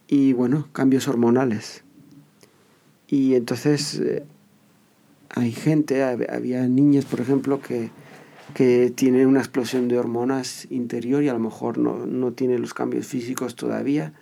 y 0.08 0.32
bueno, 0.32 0.68
cambios 0.72 1.08
hormonales. 1.08 1.84
Y 3.08 3.34
entonces 3.34 4.00
eh, 4.00 4.24
hay 5.30 5.52
gente, 5.52 6.02
había 6.02 6.66
niñas, 6.68 7.04
por 7.04 7.20
ejemplo, 7.20 7.60
que, 7.60 7.90
que 8.54 8.92
tienen 8.94 9.26
una 9.26 9.40
explosión 9.40 9.88
de 9.88 9.98
hormonas 9.98 10.66
interior 10.70 11.22
y 11.22 11.28
a 11.28 11.32
lo 11.32 11.38
mejor 11.38 11.78
no, 11.78 12.06
no 12.06 12.32
tiene 12.32 12.58
los 12.58 12.74
cambios 12.74 13.06
físicos 13.06 13.56
todavía. 13.56 14.12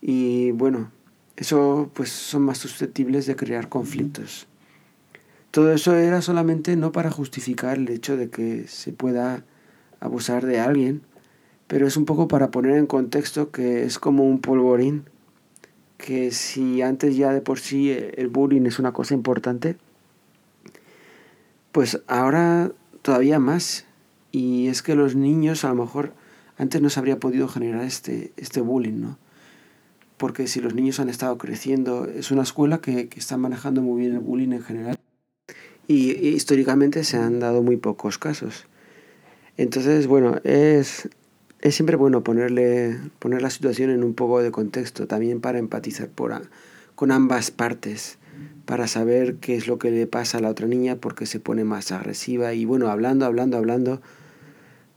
Y 0.00 0.50
bueno, 0.52 0.90
eso 1.36 1.90
pues 1.94 2.10
son 2.10 2.42
más 2.42 2.58
susceptibles 2.58 3.26
de 3.26 3.36
crear 3.36 3.68
conflictos. 3.68 4.46
Todo 5.52 5.70
eso 5.74 5.94
era 5.96 6.22
solamente 6.22 6.76
no 6.76 6.92
para 6.92 7.10
justificar 7.10 7.76
el 7.76 7.90
hecho 7.90 8.16
de 8.16 8.30
que 8.30 8.66
se 8.68 8.90
pueda 8.90 9.44
abusar 10.00 10.46
de 10.46 10.58
alguien, 10.58 11.02
pero 11.66 11.86
es 11.86 11.98
un 11.98 12.06
poco 12.06 12.26
para 12.26 12.50
poner 12.50 12.78
en 12.78 12.86
contexto 12.86 13.50
que 13.50 13.84
es 13.84 13.98
como 13.98 14.24
un 14.24 14.40
polvorín, 14.40 15.04
que 15.98 16.30
si 16.30 16.80
antes 16.80 17.16
ya 17.16 17.34
de 17.34 17.42
por 17.42 17.58
sí 17.58 17.90
el 17.90 18.28
bullying 18.28 18.64
es 18.64 18.78
una 18.78 18.92
cosa 18.92 19.12
importante, 19.12 19.76
pues 21.70 22.00
ahora 22.06 22.72
todavía 23.02 23.38
más. 23.38 23.84
Y 24.30 24.68
es 24.68 24.82
que 24.82 24.94
los 24.94 25.16
niños 25.16 25.66
a 25.66 25.68
lo 25.68 25.74
mejor 25.74 26.14
antes 26.56 26.80
no 26.80 26.88
se 26.88 26.98
habría 26.98 27.20
podido 27.20 27.46
generar 27.46 27.84
este, 27.84 28.32
este 28.38 28.62
bullying, 28.62 29.02
¿no? 29.02 29.18
Porque 30.16 30.46
si 30.46 30.62
los 30.62 30.74
niños 30.74 30.98
han 30.98 31.10
estado 31.10 31.36
creciendo, 31.36 32.06
es 32.06 32.30
una 32.30 32.42
escuela 32.42 32.80
que, 32.80 33.10
que 33.10 33.20
está 33.20 33.36
manejando 33.36 33.82
muy 33.82 34.00
bien 34.00 34.14
el 34.14 34.20
bullying 34.20 34.52
en 34.52 34.62
general. 34.62 34.96
Y, 35.92 36.28
históricamente 36.28 37.04
se 37.04 37.16
han 37.16 37.40
dado 37.40 37.62
muy 37.62 37.76
pocos 37.76 38.18
casos. 38.18 38.66
Entonces, 39.56 40.06
bueno, 40.06 40.36
es, 40.44 41.08
es 41.60 41.74
siempre 41.74 41.96
bueno 41.96 42.24
ponerle, 42.24 42.98
poner 43.18 43.42
la 43.42 43.50
situación 43.50 43.90
en 43.90 44.02
un 44.02 44.14
poco 44.14 44.42
de 44.42 44.50
contexto, 44.50 45.06
también 45.06 45.40
para 45.40 45.58
empatizar 45.58 46.08
por 46.08 46.32
con 46.94 47.10
ambas 47.10 47.50
partes 47.50 48.18
para 48.64 48.86
saber 48.86 49.36
qué 49.36 49.56
es 49.56 49.66
lo 49.66 49.78
que 49.78 49.90
le 49.90 50.06
pasa 50.06 50.38
a 50.38 50.40
la 50.40 50.48
otra 50.48 50.66
niña 50.66 50.96
porque 50.96 51.26
se 51.26 51.40
pone 51.40 51.64
más 51.64 51.92
agresiva 51.92 52.54
y 52.54 52.64
bueno, 52.64 52.88
hablando, 52.88 53.26
hablando, 53.26 53.56
hablando, 53.56 54.00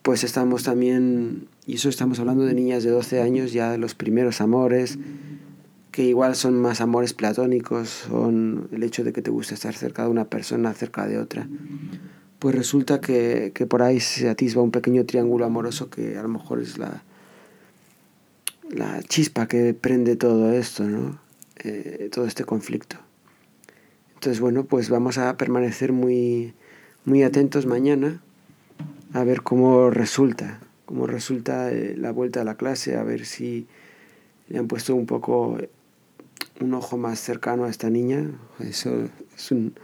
pues 0.01 0.23
estamos 0.23 0.63
también, 0.63 1.47
y 1.65 1.75
eso 1.75 1.89
estamos 1.89 2.19
hablando 2.19 2.45
de 2.45 2.53
niñas 2.53 2.83
de 2.83 2.91
12 2.91 3.21
años, 3.21 3.53
ya 3.53 3.77
los 3.77 3.95
primeros 3.95 4.39
amores, 4.39 4.99
que 5.95 6.03
igual 6.03 6.35
son 6.35 6.59
más 6.59 6.81
amores 6.81 7.13
platónicos, 7.13 7.87
son 7.87 8.67
el 8.73 8.83
hecho 8.83 9.05
de 9.05 9.13
que 9.13 9.21
te 9.21 9.31
gusta 9.31 9.53
estar 9.53 9.73
cerca 9.73 10.03
de 10.03 10.09
una 10.09 10.25
persona, 10.25 10.73
cerca 10.73 11.07
de 11.07 11.17
otra. 11.17 11.47
Pues 12.37 12.53
resulta 12.53 12.99
que, 12.99 13.53
que 13.55 13.65
por 13.65 13.81
ahí 13.81 14.01
se 14.01 14.27
atisba 14.27 14.61
un 14.61 14.71
pequeño 14.71 15.05
triángulo 15.05 15.45
amoroso 15.45 15.89
que 15.89 16.17
a 16.17 16.21
lo 16.21 16.27
mejor 16.27 16.61
es 16.61 16.77
la, 16.77 17.01
la 18.69 19.01
chispa 19.03 19.47
que 19.47 19.73
prende 19.73 20.17
todo 20.17 20.51
esto, 20.51 20.83
¿no? 20.83 21.17
Eh, 21.63 22.09
todo 22.11 22.25
este 22.25 22.43
conflicto. 22.43 22.97
Entonces, 24.15 24.41
bueno, 24.41 24.65
pues 24.65 24.89
vamos 24.89 25.17
a 25.17 25.37
permanecer 25.37 25.93
muy, 25.93 26.53
muy 27.05 27.23
atentos 27.23 27.65
mañana 27.67 28.21
a 29.13 29.23
ver 29.23 29.43
cómo 29.43 29.91
resulta, 29.91 30.59
cómo 30.85 31.07
resulta 31.07 31.71
eh, 31.71 31.95
la 31.97 32.11
vuelta 32.11 32.41
a 32.41 32.43
la 32.43 32.55
clase, 32.55 32.97
a 32.97 33.03
ver 33.03 33.25
si 33.25 33.65
le 34.49 34.59
han 34.59 34.67
puesto 34.67 34.93
un 34.93 35.05
poco 35.05 35.57
un 36.61 36.73
ojo 36.73 36.97
más 36.97 37.19
cercano 37.19 37.65
a 37.65 37.69
esta 37.69 37.89
niña. 37.89 38.31
Eso 38.59 39.09
es 39.35 39.51
un, 39.51 39.75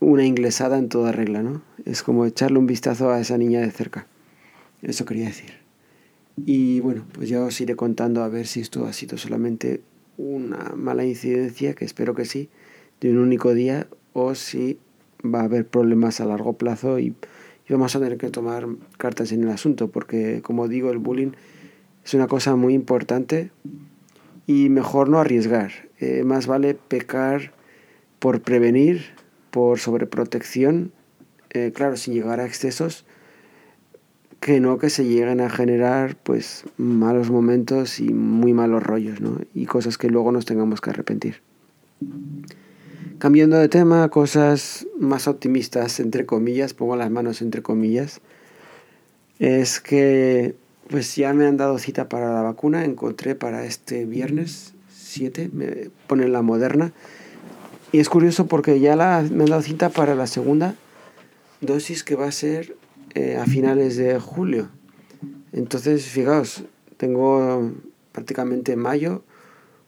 una 0.00 0.24
inglesada 0.24 0.78
en 0.78 0.88
toda 0.88 1.12
regla, 1.12 1.42
¿no? 1.42 1.62
Es 1.84 2.02
como 2.02 2.26
echarle 2.26 2.58
un 2.58 2.66
vistazo 2.66 3.10
a 3.10 3.20
esa 3.20 3.38
niña 3.38 3.60
de 3.60 3.70
cerca. 3.70 4.06
Eso 4.82 5.04
quería 5.04 5.26
decir. 5.26 5.52
Y 6.36 6.80
bueno, 6.80 7.04
pues 7.12 7.28
ya 7.28 7.42
os 7.42 7.60
iré 7.60 7.76
contando 7.76 8.22
a 8.22 8.28
ver 8.28 8.46
si 8.46 8.60
esto 8.60 8.86
ha 8.86 8.92
sido 8.92 9.18
solamente 9.18 9.82
una 10.16 10.72
mala 10.76 11.04
incidencia, 11.04 11.74
que 11.74 11.84
espero 11.84 12.14
que 12.14 12.24
sí, 12.24 12.48
de 13.00 13.10
un 13.10 13.18
único 13.18 13.54
día 13.54 13.86
o 14.12 14.34
si 14.34 14.78
va 15.24 15.40
a 15.40 15.44
haber 15.44 15.66
problemas 15.66 16.20
a 16.20 16.26
largo 16.26 16.54
plazo 16.54 16.98
y, 16.98 17.14
vamos 17.68 17.96
a 17.96 17.98
tener 17.98 18.18
que 18.18 18.30
tomar 18.30 18.66
cartas 18.98 19.32
en 19.32 19.42
el 19.42 19.50
asunto 19.50 19.88
porque 19.88 20.42
como 20.42 20.68
digo 20.68 20.90
el 20.90 20.98
bullying 20.98 21.32
es 22.04 22.12
una 22.12 22.26
cosa 22.26 22.56
muy 22.56 22.74
importante 22.74 23.50
y 24.46 24.68
mejor 24.68 25.08
no 25.08 25.18
arriesgar. 25.18 25.72
Eh, 26.00 26.22
más 26.24 26.46
vale 26.46 26.74
pecar 26.74 27.52
por 28.18 28.40
prevenir, 28.42 29.14
por 29.50 29.78
sobreprotección, 29.78 30.92
eh, 31.50 31.72
claro, 31.74 31.96
sin 31.96 32.14
llegar 32.14 32.40
a 32.40 32.46
excesos, 32.46 33.06
que 34.40 34.60
no 34.60 34.76
que 34.78 34.90
se 34.90 35.04
lleguen 35.04 35.40
a 35.40 35.48
generar 35.48 36.16
pues 36.16 36.64
malos 36.76 37.30
momentos 37.30 38.00
y 38.00 38.12
muy 38.12 38.52
malos 38.52 38.82
rollos, 38.82 39.20
¿no? 39.20 39.38
Y 39.54 39.64
cosas 39.66 39.96
que 39.96 40.10
luego 40.10 40.32
nos 40.32 40.44
tengamos 40.44 40.80
que 40.82 40.90
arrepentir. 40.90 41.40
Cambiando 43.18 43.56
de 43.56 43.68
tema, 43.68 44.08
cosas 44.10 44.86
más 44.98 45.28
optimistas, 45.28 45.98
entre 46.00 46.26
comillas, 46.26 46.74
pongo 46.74 46.96
las 46.96 47.10
manos 47.10 47.40
entre 47.40 47.62
comillas, 47.62 48.20
es 49.38 49.80
que 49.80 50.56
pues 50.88 51.16
ya 51.16 51.32
me 51.32 51.46
han 51.46 51.56
dado 51.56 51.78
cita 51.78 52.08
para 52.08 52.32
la 52.32 52.42
vacuna, 52.42 52.84
encontré 52.84 53.34
para 53.34 53.64
este 53.64 54.04
viernes 54.04 54.74
7, 54.90 55.50
me 55.52 55.90
ponen 56.06 56.32
la 56.32 56.42
moderna, 56.42 56.92
y 57.92 58.00
es 58.00 58.08
curioso 58.08 58.46
porque 58.46 58.80
ya 58.80 58.96
la, 58.96 59.22
me 59.30 59.44
han 59.44 59.50
dado 59.50 59.62
cita 59.62 59.88
para 59.88 60.14
la 60.14 60.26
segunda 60.26 60.74
dosis 61.60 62.04
que 62.04 62.16
va 62.16 62.26
a 62.26 62.32
ser 62.32 62.76
eh, 63.14 63.36
a 63.36 63.46
finales 63.46 63.96
de 63.96 64.18
julio. 64.18 64.68
Entonces, 65.52 66.06
fijaos, 66.06 66.64
tengo 66.96 67.72
prácticamente 68.12 68.76
mayo, 68.76 69.22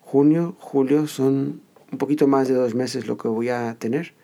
junio, 0.01 0.57
julio, 0.61 1.07
son 1.07 1.61
un 1.91 1.99
poquito 1.99 2.27
más 2.27 2.49
de 2.49 2.55
dos 2.55 2.75
meses 2.75 3.07
lo 3.07 3.17
que 3.17 3.29
voy 3.29 3.49
a 3.49 3.75
tener 3.79 4.15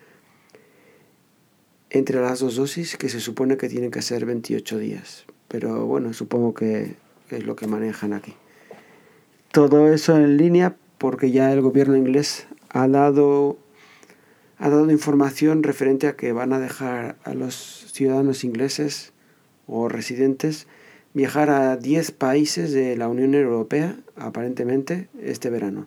entre 1.90 2.20
las 2.20 2.40
dos 2.40 2.56
dosis 2.56 2.96
que 2.96 3.08
se 3.08 3.20
supone 3.20 3.56
que 3.56 3.68
tienen 3.68 3.90
que 3.90 4.00
ser 4.00 4.24
28 4.24 4.78
días. 4.78 5.26
Pero 5.52 5.84
bueno, 5.84 6.14
supongo 6.14 6.54
que, 6.54 6.96
es 7.28 7.44
lo 7.44 7.56
que 7.56 7.66
manejan 7.66 8.14
aquí. 8.14 8.34
Todo 9.52 9.92
eso 9.92 10.16
en 10.16 10.38
línea 10.38 10.76
porque 10.96 11.30
ya 11.30 11.52
el 11.52 11.60
gobierno 11.60 11.94
inglés 11.94 12.46
ha 12.70 12.88
dado, 12.88 13.58
ha 14.56 14.70
dado 14.70 14.90
información 14.90 15.62
referente 15.62 16.06
a 16.08 16.16
que 16.16 16.32
van 16.32 16.54
a 16.54 16.58
dejar 16.58 17.16
a 17.24 17.34
los 17.34 17.92
ciudadanos 17.92 18.44
ingleses 18.44 19.12
o 19.66 19.90
residentes 19.90 20.66
viajar 21.12 21.50
a 21.50 21.76
10 21.76 22.12
países 22.12 22.72
de 22.72 22.96
la 22.96 23.08
Unión 23.08 23.34
Europea, 23.34 23.96
aparentemente, 24.16 25.08
este 25.20 25.50
verano 25.50 25.86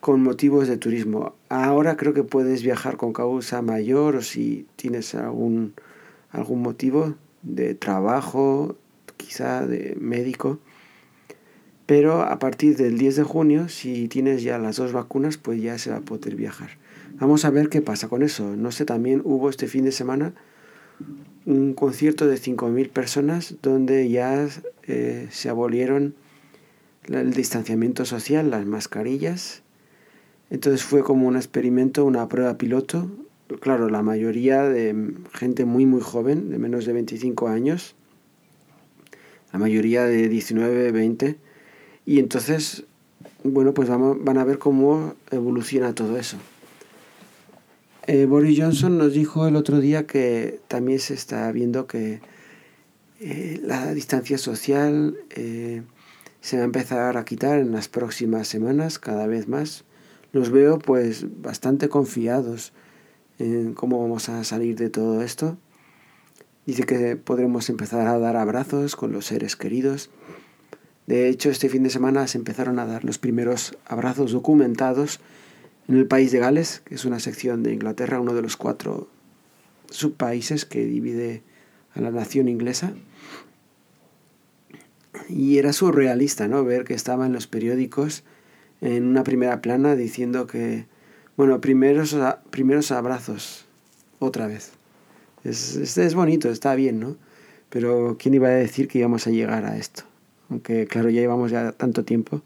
con 0.00 0.22
motivos 0.22 0.68
de 0.68 0.76
turismo. 0.76 1.34
Ahora 1.48 1.96
creo 1.96 2.14
que 2.14 2.22
puedes 2.22 2.62
viajar 2.62 2.96
con 2.96 3.12
causa 3.12 3.62
mayor 3.62 4.16
o 4.16 4.22
si 4.22 4.66
tienes 4.76 5.14
algún, 5.14 5.74
algún 6.30 6.62
motivo 6.62 7.14
de 7.42 7.74
trabajo, 7.74 8.76
quizá 9.16 9.66
de 9.66 9.96
médico. 10.00 10.58
Pero 11.86 12.22
a 12.22 12.38
partir 12.38 12.76
del 12.76 12.98
10 12.98 13.16
de 13.16 13.22
junio, 13.22 13.68
si 13.68 14.08
tienes 14.08 14.42
ya 14.42 14.58
las 14.58 14.76
dos 14.76 14.92
vacunas, 14.92 15.38
pues 15.38 15.62
ya 15.62 15.78
se 15.78 15.90
va 15.90 15.98
a 15.98 16.00
poder 16.00 16.36
viajar. 16.36 16.70
Vamos 17.14 17.44
a 17.44 17.50
ver 17.50 17.68
qué 17.68 17.80
pasa 17.80 18.08
con 18.08 18.22
eso. 18.22 18.56
No 18.56 18.70
sé, 18.72 18.84
también 18.84 19.22
hubo 19.24 19.48
este 19.48 19.66
fin 19.66 19.84
de 19.84 19.92
semana 19.92 20.34
un 21.46 21.72
concierto 21.72 22.26
de 22.26 22.36
5.000 22.36 22.90
personas 22.90 23.54
donde 23.62 24.10
ya 24.10 24.46
eh, 24.82 25.28
se 25.30 25.48
abolieron 25.48 26.14
el 27.04 27.32
distanciamiento 27.32 28.04
social, 28.04 28.50
las 28.50 28.66
mascarillas 28.66 29.62
entonces 30.50 30.82
fue 30.82 31.02
como 31.02 31.28
un 31.28 31.36
experimento, 31.36 32.04
una 32.04 32.28
prueba 32.28 32.56
piloto. 32.56 33.10
Claro, 33.60 33.88
la 33.88 34.02
mayoría 34.02 34.62
de 34.64 35.14
gente 35.32 35.64
muy, 35.64 35.86
muy 35.86 36.00
joven, 36.00 36.50
de 36.50 36.58
menos 36.58 36.84
de 36.84 36.92
25 36.92 37.48
años. 37.48 37.94
La 39.52 39.58
mayoría 39.58 40.04
de 40.04 40.28
19, 40.28 40.92
20. 40.92 41.38
Y 42.04 42.18
entonces, 42.18 42.84
bueno, 43.44 43.72
pues 43.72 43.88
vamos, 43.88 44.18
van 44.22 44.38
a 44.38 44.44
ver 44.44 44.58
cómo 44.58 45.14
evoluciona 45.30 45.94
todo 45.94 46.18
eso. 46.18 46.36
Eh, 48.06 48.26
Boris 48.26 48.58
Johnson 48.58 48.98
nos 48.98 49.12
dijo 49.12 49.46
el 49.46 49.56
otro 49.56 49.80
día 49.80 50.06
que 50.06 50.60
también 50.68 50.98
se 50.98 51.14
está 51.14 51.50
viendo 51.52 51.86
que 51.86 52.20
eh, 53.20 53.60
la 53.62 53.92
distancia 53.92 54.38
social 54.38 55.16
eh, 55.30 55.82
se 56.40 56.56
va 56.56 56.62
a 56.62 56.66
empezar 56.66 57.16
a 57.16 57.24
quitar 57.24 57.58
en 57.58 57.72
las 57.72 57.88
próximas 57.88 58.48
semanas, 58.48 58.98
cada 58.98 59.26
vez 59.26 59.48
más 59.48 59.84
los 60.32 60.50
veo 60.50 60.78
pues 60.78 61.26
bastante 61.42 61.88
confiados 61.88 62.72
en 63.38 63.74
cómo 63.74 64.00
vamos 64.00 64.28
a 64.28 64.44
salir 64.44 64.76
de 64.76 64.90
todo 64.90 65.22
esto. 65.22 65.56
Dice 66.66 66.84
que 66.84 67.16
podremos 67.16 67.70
empezar 67.70 68.06
a 68.06 68.18
dar 68.18 68.36
abrazos 68.36 68.94
con 68.94 69.12
los 69.12 69.26
seres 69.26 69.56
queridos. 69.56 70.10
De 71.06 71.28
hecho, 71.28 71.48
este 71.48 71.70
fin 71.70 71.82
de 71.82 71.90
semana 71.90 72.26
se 72.26 72.36
empezaron 72.36 72.78
a 72.78 72.86
dar 72.86 73.04
los 73.04 73.18
primeros 73.18 73.78
abrazos 73.86 74.32
documentados 74.32 75.20
en 75.88 75.96
el 75.96 76.06
país 76.06 76.32
de 76.32 76.38
Gales, 76.38 76.82
que 76.84 76.94
es 76.96 77.06
una 77.06 77.20
sección 77.20 77.62
de 77.62 77.72
Inglaterra, 77.72 78.20
uno 78.20 78.34
de 78.34 78.42
los 78.42 78.58
cuatro 78.58 79.08
subpaíses 79.88 80.66
que 80.66 80.84
divide 80.84 81.42
a 81.94 82.02
la 82.02 82.10
nación 82.10 82.48
inglesa. 82.48 82.92
Y 85.30 85.56
era 85.56 85.72
surrealista, 85.72 86.48
¿no? 86.48 86.64
Ver 86.64 86.84
que 86.84 86.94
estaba 86.94 87.24
en 87.24 87.32
los 87.32 87.46
periódicos 87.46 88.24
en 88.80 89.04
una 89.04 89.24
primera 89.24 89.62
plana 89.62 89.96
diciendo 89.96 90.46
que, 90.46 90.86
bueno, 91.38 91.60
primeros, 91.60 92.16
primeros 92.50 92.90
abrazos, 92.90 93.64
otra 94.18 94.48
vez. 94.48 94.72
Es, 95.44 95.96
es, 95.96 96.14
bonito, 96.16 96.50
está 96.50 96.74
bien, 96.74 96.98
¿no? 96.98 97.16
Pero 97.70 98.16
¿quién 98.18 98.34
iba 98.34 98.48
a 98.48 98.50
decir 98.50 98.88
que 98.88 98.98
íbamos 98.98 99.28
a 99.28 99.30
llegar 99.30 99.64
a 99.64 99.76
esto? 99.76 100.02
Aunque 100.50 100.88
claro, 100.88 101.10
ya 101.10 101.20
llevamos 101.20 101.52
ya 101.52 101.70
tanto 101.70 102.04
tiempo. 102.04 102.42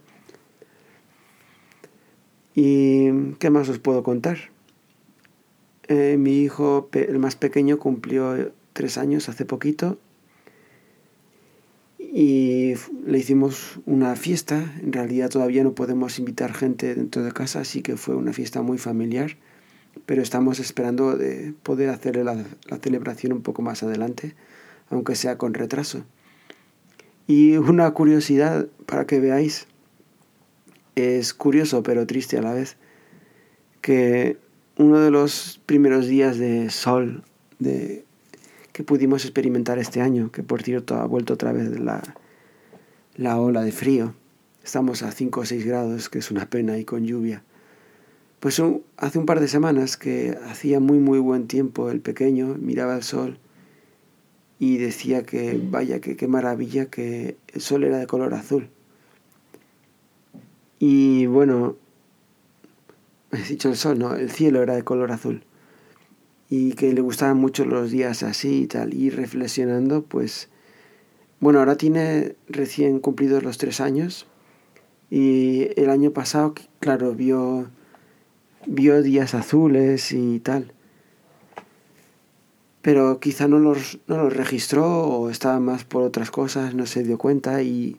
¿Y 2.55 3.33
qué 3.39 3.49
más 3.49 3.71
os 3.71 3.79
puedo 3.79 4.03
contar? 4.03 4.37
Eh, 5.89 6.17
mi 6.19 6.43
hijo, 6.43 6.91
el 6.93 7.19
más 7.19 7.35
pequeño, 7.35 7.79
cumplió 7.79 8.53
tres 8.75 8.99
años 8.99 9.31
hace 9.31 9.47
poquito 9.47 9.97
y 12.15 12.75
le 13.07 13.19
hicimos 13.19 13.81
una 13.87 14.15
fiesta. 14.17 14.75
En 14.83 14.93
realidad 14.93 15.31
todavía 15.31 15.65
no 15.65 15.75
podemos 15.75 16.19
invitar 16.19 16.53
gente 16.53 16.95
dentro 16.95 17.25
de 17.25 17.33
casa, 17.33 17.61
así 17.61 17.81
que 17.81 17.97
fue 17.97 18.15
una 18.15 18.35
fiesta 18.35 18.61
muy 18.61 18.77
familiar, 18.77 19.39
pero 20.05 20.21
estamos 20.21 20.61
esperando 20.61 21.17
de 21.17 21.55
poder 21.63 21.89
hacer 21.89 22.17
la, 22.17 22.35
la 22.35 22.77
celebración 22.77 23.33
un 23.33 23.41
poco 23.41 23.63
más 23.63 23.83
adelante, 23.83 24.35
aunque 24.91 25.17
sea 25.17 25.39
con 25.39 25.55
retraso. 25.55 26.05
Y 27.27 27.57
una 27.57 27.91
curiosidad 27.93 28.67
para 28.85 29.07
que 29.07 29.19
veáis, 29.19 29.67
es 30.97 31.33
curioso 31.33 31.83
pero 31.83 32.07
triste 32.07 32.37
a 32.37 32.43
la 32.43 32.53
vez, 32.53 32.77
que 33.81 34.37
uno 34.77 35.01
de 35.01 35.11
los 35.11 35.63
primeros 35.65 36.07
días 36.07 36.37
de 36.37 36.69
sol 36.69 37.25
de 37.59 38.05
que 38.73 38.85
pudimos 38.85 39.25
experimentar 39.25 39.79
este 39.79 40.01
año, 40.01 40.33
que 40.33 40.43
por 40.43 40.63
cierto 40.63 40.97
ha 40.97 41.07
vuelto 41.07 41.35
otra 41.35 41.53
vez 41.53 41.79
la, 41.79 42.03
la 43.17 43.39
ola 43.39 43.63
de 43.63 43.73
frío. 43.73 44.15
Estamos 44.65 45.03
a 45.03 45.13
5 45.13 45.41
o 45.41 45.45
6 45.45 45.67
grados, 45.67 46.09
que 46.09 46.19
es 46.19 46.31
una 46.31 46.49
pena, 46.49 46.79
y 46.79 46.85
con 46.85 47.05
lluvia. 47.05 47.43
Pues 48.41 48.61
hace 48.97 49.19
un 49.19 49.27
par 49.27 49.41
de 49.41 49.49
semanas 49.49 49.97
que 49.97 50.37
hacía 50.49 50.81
muy 50.81 50.99
muy 50.99 51.21
buen 51.21 51.47
tiempo, 51.47 51.91
el 51.91 52.01
pequeño 52.01 52.57
miraba 52.59 52.97
el 52.97 53.05
sol 53.05 53.39
y 54.59 54.79
decía 54.79 55.23
que 55.23 55.61
vaya, 55.63 56.01
que 56.01 56.17
qué 56.17 56.27
maravilla, 56.27 56.87
que 56.87 57.37
el 57.53 57.61
sol 57.61 57.85
era 57.85 57.99
de 57.99 58.07
color 58.09 58.35
azul. 58.35 58.69
Y 60.81 61.27
bueno, 61.27 61.77
he 63.33 63.43
dicho 63.43 63.69
el 63.69 63.77
sol, 63.77 63.99
no, 63.99 64.17
el 64.17 64.31
cielo 64.31 64.63
era 64.63 64.75
de 64.75 64.83
color 64.83 65.13
azul 65.13 65.45
y 66.55 66.75
que 66.75 66.93
le 66.93 67.01
gustaban 67.01 67.39
mucho 67.39 67.65
los 67.65 67.91
días 67.91 68.23
así 68.23 68.65
y 68.65 68.67
tal. 68.67 68.93
Y 68.93 69.09
reflexionando, 69.09 70.03
pues, 70.03 70.51
bueno, 71.41 71.61
ahora 71.61 71.79
tiene 71.79 72.37
recién 72.47 73.01
cumplidos 73.01 73.43
los 73.43 73.57
tres 73.57 73.81
años 73.81 74.27
y 75.09 75.71
el 75.81 75.89
año 75.89 76.11
pasado, 76.11 76.55
claro, 76.79 77.15
vio, 77.15 77.71
vio 78.67 79.01
días 79.01 79.33
azules 79.33 80.13
y 80.13 80.41
tal. 80.41 80.75
Pero 82.83 83.19
quizá 83.19 83.49
no 83.49 83.59
los, 83.59 84.01
no 84.07 84.19
los 84.19 84.37
registró 84.37 85.05
o 85.05 85.31
estaba 85.31 85.59
más 85.59 85.85
por 85.85 86.03
otras 86.03 86.31
cosas, 86.31 86.75
no 86.75 86.85
se 86.85 87.03
dio 87.03 87.17
cuenta 87.17 87.63
y 87.63 87.97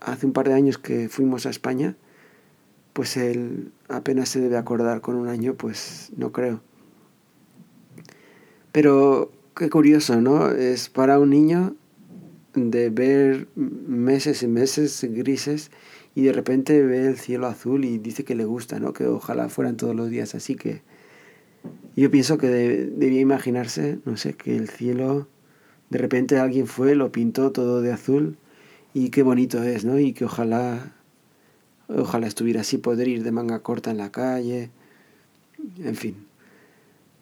hace 0.00 0.26
un 0.26 0.34
par 0.34 0.48
de 0.48 0.54
años 0.54 0.76
que 0.76 1.08
fuimos 1.08 1.46
a 1.46 1.50
España, 1.50 1.96
pues 2.92 3.16
él 3.16 3.72
apenas 3.88 4.28
se 4.28 4.38
debe 4.38 4.58
acordar 4.58 5.00
con 5.00 5.14
un 5.14 5.28
año, 5.28 5.54
pues 5.54 6.12
no 6.14 6.30
creo. 6.30 6.60
Pero 8.72 9.32
qué 9.56 9.68
curioso, 9.68 10.20
¿no? 10.20 10.50
Es 10.50 10.88
para 10.88 11.18
un 11.18 11.30
niño 11.30 11.74
de 12.54 12.90
ver 12.90 13.48
meses 13.56 14.42
y 14.42 14.48
meses 14.48 15.04
grises 15.08 15.70
y 16.14 16.22
de 16.22 16.32
repente 16.32 16.82
ve 16.84 17.06
el 17.06 17.16
cielo 17.16 17.46
azul 17.46 17.84
y 17.84 17.98
dice 17.98 18.24
que 18.24 18.34
le 18.34 18.44
gusta, 18.44 18.80
¿no? 18.80 18.92
Que 18.92 19.06
ojalá 19.06 19.48
fueran 19.48 19.76
todos 19.76 19.94
los 19.94 20.10
días 20.10 20.34
así 20.34 20.56
que 20.56 20.82
yo 21.96 22.10
pienso 22.10 22.38
que 22.38 22.48
debía 22.48 23.20
imaginarse, 23.20 23.98
no 24.04 24.16
sé, 24.16 24.34
que 24.34 24.56
el 24.56 24.68
cielo 24.68 25.28
de 25.90 25.98
repente 25.98 26.38
alguien 26.38 26.66
fue, 26.66 26.94
lo 26.94 27.12
pintó 27.12 27.52
todo 27.52 27.82
de 27.82 27.92
azul 27.92 28.36
y 28.94 29.10
qué 29.10 29.22
bonito 29.22 29.62
es, 29.62 29.84
¿no? 29.84 29.98
Y 29.98 30.12
que 30.12 30.24
ojalá 30.24 30.94
ojalá 31.88 32.26
estuviera 32.26 32.60
así 32.60 32.78
poder 32.78 33.08
ir 33.08 33.24
de 33.24 33.32
manga 33.32 33.60
corta 33.60 33.90
en 33.90 33.98
la 33.98 34.12
calle, 34.12 34.70
en 35.78 35.96
fin. 35.96 36.29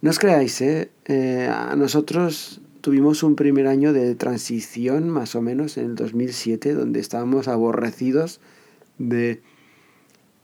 No 0.00 0.10
os 0.10 0.20
creáis, 0.20 0.60
¿eh? 0.60 0.90
¿eh? 1.06 1.50
nosotros 1.76 2.60
tuvimos 2.80 3.24
un 3.24 3.34
primer 3.34 3.66
año 3.66 3.92
de 3.92 4.14
transición, 4.14 5.10
más 5.10 5.34
o 5.34 5.42
menos, 5.42 5.76
en 5.76 5.86
el 5.86 5.94
2007, 5.96 6.72
donde 6.74 7.00
estábamos 7.00 7.48
aborrecidos 7.48 8.40
de 8.98 9.40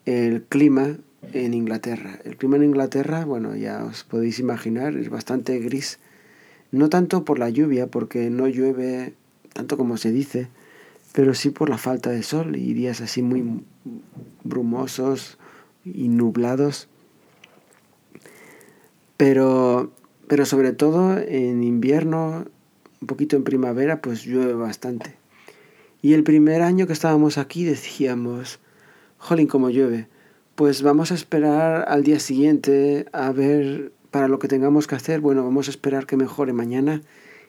el 0.07 0.43
clima 0.43 0.97
en 1.33 1.55
Inglaterra. 1.55 2.19
El 2.25 2.37
clima 2.37 2.57
en 2.57 2.64
Inglaterra, 2.64 3.25
bueno, 3.25 3.55
ya 3.55 3.85
os 3.85 4.03
podéis 4.03 4.40
imaginar, 4.40 4.97
es 4.97 5.09
bastante 5.09 5.61
gris. 5.61 6.01
No 6.73 6.88
tanto 6.88 7.25
por 7.25 7.38
la 7.38 7.49
lluvia, 7.49 7.87
porque 7.87 8.31
no 8.31 8.49
llueve 8.49 9.14
tanto 9.53 9.77
como 9.77 9.97
se 9.99 10.11
dice, 10.11 10.49
pero 11.12 11.33
sí 11.33 11.51
por 11.51 11.71
la 11.71 11.79
falta 11.79 12.11
de 12.11 12.25
sol 12.25 12.57
y 12.57 12.75
días 12.75 13.01
así 13.01 13.23
muy 13.23 13.62
brumosos 14.43 15.38
y 15.85 16.09
nublados. 16.09 16.88
Pero, 19.16 19.92
pero 20.29 20.46
sobre 20.46 20.72
todo 20.72 21.18
en 21.18 21.62
invierno, 21.62 22.46
un 23.00 23.07
poquito 23.07 23.37
en 23.37 23.44
primavera, 23.44 24.00
pues 24.00 24.24
llueve 24.24 24.55
bastante. 24.55 25.16
Y 26.03 26.14
el 26.14 26.22
primer 26.22 26.62
año 26.62 26.87
que 26.87 26.92
estábamos 26.92 27.38
aquí 27.38 27.64
decíamos, 27.64 28.61
jolín, 29.18 29.46
como 29.46 29.70
llueve. 29.70 30.09
Pues 30.55 30.83
vamos 30.83 31.11
a 31.11 31.14
esperar 31.14 31.87
al 31.88 32.03
día 32.05 32.20
siguiente 32.20 33.07
a 33.12 33.33
ver 33.33 33.92
para 34.11 34.29
lo 34.29 34.38
que 34.38 34.48
tengamos 34.48 34.87
que 34.87 34.94
hacer. 34.94 35.20
Bueno, 35.20 35.42
vamos 35.42 35.66
a 35.66 35.70
esperar 35.70 36.07
que 36.07 36.16
mejore 36.16 36.53
mañana 36.53 37.03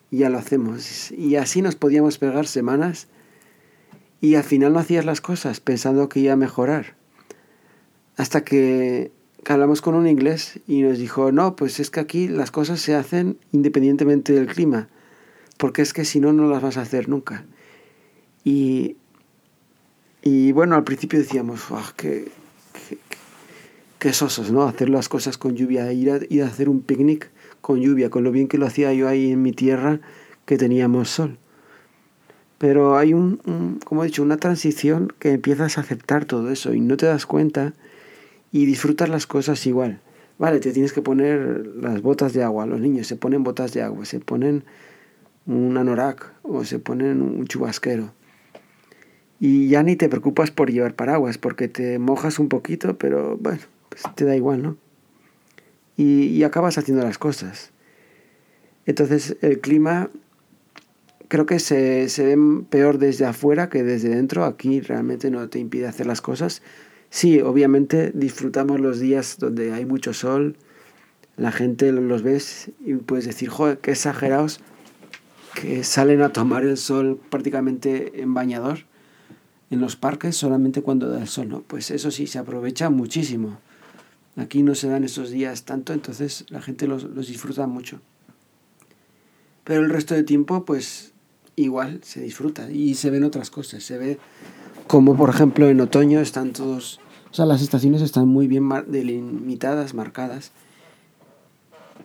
y 0.10 0.20
ya 0.20 0.30
lo 0.30 0.38
hacemos. 0.38 1.12
Y 1.12 1.36
así 1.36 1.62
nos 1.62 1.76
podíamos 1.76 2.18
pegar 2.18 2.48
semanas 2.48 3.08
y 4.22 4.36
al 4.36 4.44
final 4.44 4.74
no 4.74 4.80
hacías 4.80 5.06
las 5.06 5.22
cosas 5.22 5.60
pensando 5.60 6.10
que 6.10 6.22
iba 6.22 6.34
a 6.34 6.38
mejorar. 6.38 6.96
Hasta 8.18 8.44
que 8.44 9.12
hablamos 9.54 9.82
con 9.82 9.96
un 9.96 10.08
inglés 10.08 10.60
y 10.68 10.82
nos 10.82 10.98
dijo, 10.98 11.32
no, 11.32 11.56
pues 11.56 11.80
es 11.80 11.90
que 11.90 12.00
aquí 12.00 12.28
las 12.28 12.52
cosas 12.52 12.80
se 12.80 12.96
hacen 12.96 13.38
independientemente 13.52 14.34
del 14.34 14.48
clima, 14.48 14.90
porque 15.58 15.82
es 15.82 15.94
que 15.94 16.06
si 16.06 16.20
no, 16.20 16.34
no 16.34 16.50
las 16.50 16.62
vas 16.62 16.78
a 16.78 16.82
hacer 16.82 17.10
nunca. 17.10 17.46
Y, 18.44 18.98
y 20.22 20.52
bueno, 20.52 20.76
al 20.76 20.84
principio 20.84 21.20
decíamos, 21.20 21.62
oh, 21.70 21.84
qué, 21.96 22.32
qué, 24.00 24.14
sosos, 24.14 24.52
¿no? 24.52 24.64
Hacer 24.64 24.90
las 24.90 25.10
cosas 25.10 25.38
con 25.38 25.56
lluvia, 25.56 25.92
ir 25.92 26.12
a, 26.12 26.20
ir 26.30 26.44
a 26.44 26.48
hacer 26.48 26.70
un 26.70 26.82
picnic 26.82 27.32
con 27.62 27.80
lluvia, 27.82 28.10
con 28.10 28.24
lo 28.24 28.32
bien 28.32 28.48
que 28.48 28.58
lo 28.58 28.66
hacía 28.66 28.94
yo 28.94 29.08
ahí 29.08 29.32
en 29.32 29.42
mi 29.42 29.52
tierra, 29.52 30.00
que 30.46 30.58
teníamos 30.58 31.10
sol. 31.10 31.38
Pero 32.58 32.98
hay 32.98 33.14
un, 33.14 33.80
como 33.84 34.04
he 34.04 34.08
dicho, 34.08 34.24
una 34.24 34.38
transición 34.38 35.14
que 35.20 35.32
empiezas 35.32 35.78
a 35.78 35.82
aceptar 35.82 36.26
todo 36.26 36.52
eso 36.52 36.74
y 36.74 36.80
no 36.80 36.98
te 36.98 37.06
das 37.06 37.26
cuenta 37.26 37.74
y 38.56 38.66
disfrutar 38.66 39.10
las 39.10 39.28
cosas 39.28 39.68
igual. 39.68 40.00
Vale, 40.38 40.62
te 40.62 40.72
tienes 40.72 40.94
que 40.94 41.02
poner 41.02 41.68
las 41.76 42.02
botas 42.02 42.32
de 42.32 42.42
agua. 42.42 42.66
Los 42.66 42.80
niños 42.80 43.06
se 43.06 43.18
ponen 43.18 43.44
botas 43.44 43.74
de 43.74 43.82
agua, 43.82 44.06
se 44.06 44.22
ponen 44.22 44.64
un 45.46 45.76
anorak 45.76 46.32
o 46.42 46.64
se 46.64 46.80
ponen 46.80 47.22
un 47.22 47.48
chubasquero. 47.48 48.14
Y 49.42 49.68
ya 49.68 49.84
ni 49.84 49.98
te 49.98 50.08
preocupas 50.08 50.52
por 50.52 50.72
llevar 50.72 50.96
paraguas 50.96 51.38
porque 51.38 51.68
te 51.68 52.00
mojas 52.00 52.40
un 52.40 52.48
poquito, 52.48 52.98
pero 52.98 53.36
bueno, 53.36 53.60
pues 53.90 54.04
te 54.16 54.24
da 54.24 54.38
igual, 54.38 54.64
¿no? 54.64 54.78
Y, 55.98 56.28
y 56.28 56.44
acabas 56.46 56.78
haciendo 56.78 57.04
las 57.04 57.18
cosas. 57.18 57.74
Entonces 58.86 59.36
el 59.42 59.60
clima 59.60 60.12
creo 61.28 61.46
que 61.46 61.60
se, 61.60 62.08
se 62.08 62.24
ve 62.24 62.64
peor 62.70 63.00
desde 63.00 63.26
afuera 63.26 63.68
que 63.68 63.84
desde 63.84 64.16
dentro. 64.16 64.46
Aquí 64.46 64.80
realmente 64.80 65.30
no 65.30 65.50
te 65.50 65.60
impide 65.60 65.88
hacer 65.88 66.06
las 66.06 66.22
cosas 66.22 66.62
Sí, 67.16 67.40
obviamente 67.40 68.12
disfrutamos 68.14 68.82
los 68.82 69.00
días 69.00 69.38
donde 69.40 69.72
hay 69.72 69.86
mucho 69.86 70.14
sol, 70.14 70.58
la 71.38 71.54
gente 71.54 71.94
los 71.94 72.24
ves 72.24 72.72
y 72.86 72.96
puedes 72.96 73.24
decir, 73.24 73.48
joder, 73.48 73.78
qué 73.78 73.92
exagerados 73.92 74.60
que 75.54 75.86
salen 75.86 76.22
a 76.22 76.34
tomar 76.34 76.66
el 76.66 76.76
sol 76.76 77.18
prácticamente 77.30 78.22
en 78.22 78.34
bañador 78.34 78.80
en 79.70 79.80
los 79.80 79.96
parques 79.96 80.36
solamente 80.36 80.82
cuando 80.82 81.08
da 81.08 81.22
el 81.22 81.30
sol, 81.30 81.48
¿no? 81.48 81.62
Pues 81.62 81.90
eso 81.90 82.12
sí, 82.12 82.28
se 82.28 82.38
aprovecha 82.38 82.90
muchísimo. 82.90 83.62
Aquí 84.36 84.62
no 84.62 84.76
se 84.76 84.90
dan 84.90 85.06
esos 85.06 85.30
días 85.30 85.64
tanto, 85.64 85.94
entonces 85.94 86.44
la 86.50 86.62
gente 86.62 86.86
los, 86.86 87.04
los 87.04 87.28
disfruta 87.28 87.66
mucho. 87.66 88.02
Pero 89.64 89.80
el 89.80 89.90
resto 89.90 90.16
de 90.16 90.24
tiempo, 90.24 90.66
pues 90.66 91.14
igual 91.56 92.02
se 92.04 92.20
disfruta 92.20 92.70
y 92.70 92.96
se 92.96 93.10
ven 93.10 93.24
otras 93.24 93.50
cosas. 93.50 93.86
Se 93.86 93.98
ve 93.98 94.20
como, 94.88 95.16
por 95.16 95.30
ejemplo, 95.30 95.68
en 95.70 95.82
otoño 95.82 96.20
están 96.20 96.54
todos, 96.54 97.00
o 97.32 97.34
sea, 97.34 97.46
las 97.46 97.62
estaciones 97.62 98.02
están 98.02 98.28
muy 98.28 98.48
bien 98.48 98.70
delimitadas, 98.88 99.94
marcadas. 99.94 100.52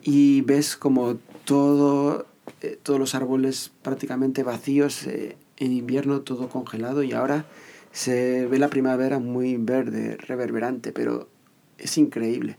Y 0.03 0.41
ves 0.41 0.75
como 0.75 1.17
todo, 1.45 2.25
eh, 2.61 2.79
todos 2.81 2.99
los 2.99 3.13
árboles 3.13 3.71
prácticamente 3.83 4.43
vacíos 4.43 5.05
eh, 5.05 5.37
en 5.57 5.73
invierno, 5.73 6.21
todo 6.21 6.49
congelado. 6.49 7.03
Y 7.03 7.13
ahora 7.13 7.45
se 7.91 8.47
ve 8.47 8.57
la 8.57 8.69
primavera 8.69 9.19
muy 9.19 9.57
verde, 9.57 10.17
reverberante, 10.17 10.91
pero 10.91 11.29
es 11.77 11.97
increíble. 11.97 12.57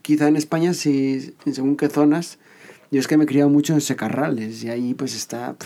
Quizá 0.00 0.28
en 0.28 0.36
España, 0.36 0.72
si, 0.72 1.34
según 1.52 1.76
qué 1.76 1.88
zonas, 1.88 2.38
yo 2.90 3.00
es 3.00 3.08
que 3.08 3.18
me 3.18 3.24
he 3.24 3.26
criado 3.26 3.50
mucho 3.50 3.74
en 3.74 3.80
secarrales 3.80 4.64
y 4.64 4.70
ahí 4.70 4.94
pues 4.94 5.14
está... 5.14 5.56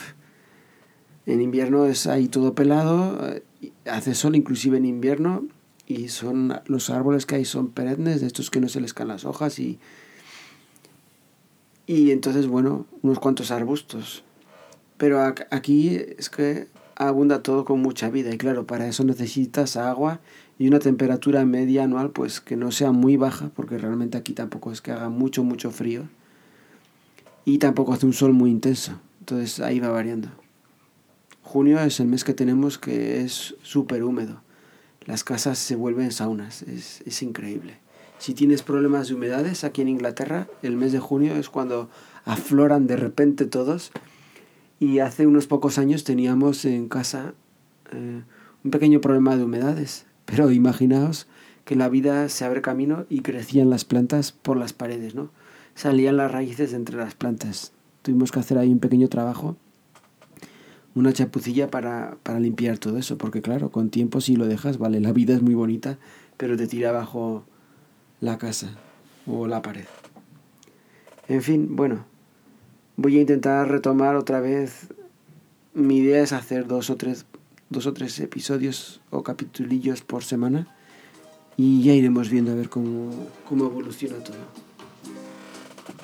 en 1.27 1.41
invierno 1.41 1.87
es 1.87 2.07
ahí 2.07 2.29
todo 2.29 2.55
pelado, 2.55 3.19
eh, 3.29 3.43
hace 3.87 4.15
sol 4.15 4.37
inclusive 4.37 4.77
en 4.79 4.87
invierno 4.87 5.47
y 5.87 6.09
son 6.09 6.61
los 6.67 6.91
árboles 6.91 7.27
que 7.27 7.37
hay 7.37 7.45
son 7.45 7.69
perennes, 7.71 8.21
de 8.21 8.27
estos 8.27 8.51
que 8.51 8.61
no 8.61 8.69
se 8.69 8.81
les 8.81 8.95
caen 8.95 9.09
las 9.09 9.25
hojas 9.25 9.59
y... 9.59 9.79
Y 11.87 12.13
entonces, 12.13 12.47
bueno, 12.47 12.87
unos 13.03 13.19
cuantos 13.19 13.51
arbustos. 13.51 14.23
Pero 14.97 15.21
aquí 15.51 15.97
es 16.19 16.31
que 16.31 16.69
abunda 16.95 17.43
todo 17.43 17.65
con 17.65 17.81
mucha 17.81 18.11
vida 18.11 18.33
y 18.33 18.39
claro, 18.39 18.67
para 18.67 18.87
eso 18.87 19.03
necesitas 19.05 19.77
agua 19.77 20.21
y 20.59 20.69
una 20.69 20.79
temperatura 20.79 21.47
media 21.47 21.85
anual 21.85 22.11
pues 22.11 22.43
que 22.43 22.57
no 22.57 22.71
sea 22.71 22.93
muy 22.93 23.17
baja 23.17 23.51
porque 23.57 23.79
realmente 23.79 24.19
aquí 24.19 24.35
tampoco 24.35 24.71
es 24.71 24.83
que 24.83 24.93
haga 24.93 25.09
mucho 25.09 25.43
mucho 25.43 25.71
frío 25.71 26.03
y 27.47 27.57
tampoco 27.57 27.95
hace 27.95 28.05
un 28.05 28.13
sol 28.13 28.35
muy 28.35 28.51
intenso 28.51 29.01
entonces 29.21 29.61
ahí 29.61 29.81
va 29.81 29.89
variando 29.89 30.29
junio 31.43 31.81
es 31.81 32.01
el 32.01 32.07
mes 32.07 32.25
que 32.25 32.35
tenemos 32.35 32.79
que 32.79 33.23
es 33.23 33.57
súper 33.63 34.05
húmedo. 34.05 34.43
Las 35.07 35.25
casas 35.25 35.59
se 35.59 35.77
vuelven 35.77 36.13
saunas 36.13 36.63
es, 36.63 37.03
es 37.07 37.23
increíble. 37.23 37.79
Si 38.19 38.35
tienes 38.35 38.63
problemas 38.63 39.09
de 39.09 39.15
humedades 39.15 39.65
aquí 39.65 39.81
en 39.81 39.89
Inglaterra 39.89 40.47
el 40.63 40.77
mes 40.77 40.93
de 40.93 40.99
junio 40.99 41.37
es 41.37 41.49
cuando 41.49 41.89
afloran 42.25 42.87
de 42.87 42.97
repente 42.97 43.47
todos. 43.47 43.93
Y 44.79 45.01
hace 45.01 45.27
unos 45.27 45.47
pocos 45.47 45.79
años 45.79 46.05
teníamos 46.05 46.65
en 46.65 46.89
casa 46.89 47.35
eh, 47.93 48.23
un 48.65 48.71
pequeño 48.71 49.01
problema 49.01 49.37
de 49.37 49.45
humedades. 49.45 50.07
Pero 50.25 50.51
imaginaos 50.51 51.27
que 51.65 51.77
la 51.77 51.89
vida 51.89 52.29
se 52.29 52.45
abre 52.45 52.63
camino 52.63 53.05
y 53.09 53.21
crecían 53.21 53.71
las 53.71 53.85
plantas 53.85 54.33
por 54.33 54.57
las 54.57 54.73
paredes, 54.73 55.15
¿no? 55.15 55.31
Salían 55.75 56.17
las 56.17 56.31
raíces 56.31 56.73
entre 56.73 56.97
las 56.97 57.15
plantas. 57.15 57.73
Tuvimos 58.03 58.33
que 58.33 58.41
hacer 58.41 58.59
ahí 58.59 58.71
un 58.71 58.81
pequeño 58.81 59.09
trabajo, 59.09 59.57
una 60.95 61.13
chapucilla 61.13 61.71
para, 61.71 62.17
para 62.23 62.41
limpiar 62.41 62.79
todo 62.79 62.99
eso, 62.99 63.17
porque 63.19 63.43
claro, 63.43 63.71
con 63.71 63.91
tiempo 63.91 64.21
si 64.21 64.37
lo 64.37 64.47
dejas, 64.47 64.79
vale, 64.79 65.01
la 65.01 65.13
vida 65.13 65.35
es 65.35 65.43
muy 65.43 65.55
bonita, 65.55 65.99
pero 66.37 66.57
te 66.57 66.67
tira 66.67 66.91
abajo 66.91 67.45
la 68.21 68.39
casa 68.39 68.77
o 69.27 69.47
la 69.47 69.63
pared. 69.63 69.87
En 71.29 71.43
fin, 71.43 71.77
bueno, 71.77 72.05
voy 72.97 73.19
a 73.19 73.21
intentar 73.21 73.69
retomar 73.69 74.17
otra 74.17 74.41
vez. 74.41 74.89
Mi 75.75 75.99
idea 75.99 76.23
es 76.23 76.33
hacer 76.33 76.67
dos 76.67 76.91
o 76.91 76.97
tres 76.97 77.25
dos 77.71 77.87
o 77.87 77.93
tres 77.93 78.19
episodios 78.21 79.01
o 79.11 79.23
capitulillos 79.23 80.03
por 80.03 80.25
semana 80.25 80.67
y 81.57 81.83
ya 81.83 81.95
iremos 81.95 82.29
viendo 82.29 82.51
a 82.51 82.55
ver 82.57 82.69
cómo, 82.69 83.11
cómo 83.49 83.67
evoluciona 83.67 84.17
todo. 84.19 84.37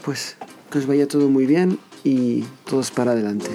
Pues 0.04 0.36
que 0.70 0.78
os 0.78 0.86
vaya 0.86 1.08
todo 1.08 1.28
muy 1.28 1.44
bien 1.46 1.78
y 2.04 2.44
todos 2.64 2.92
para 2.92 3.12
adelante. 3.12 3.50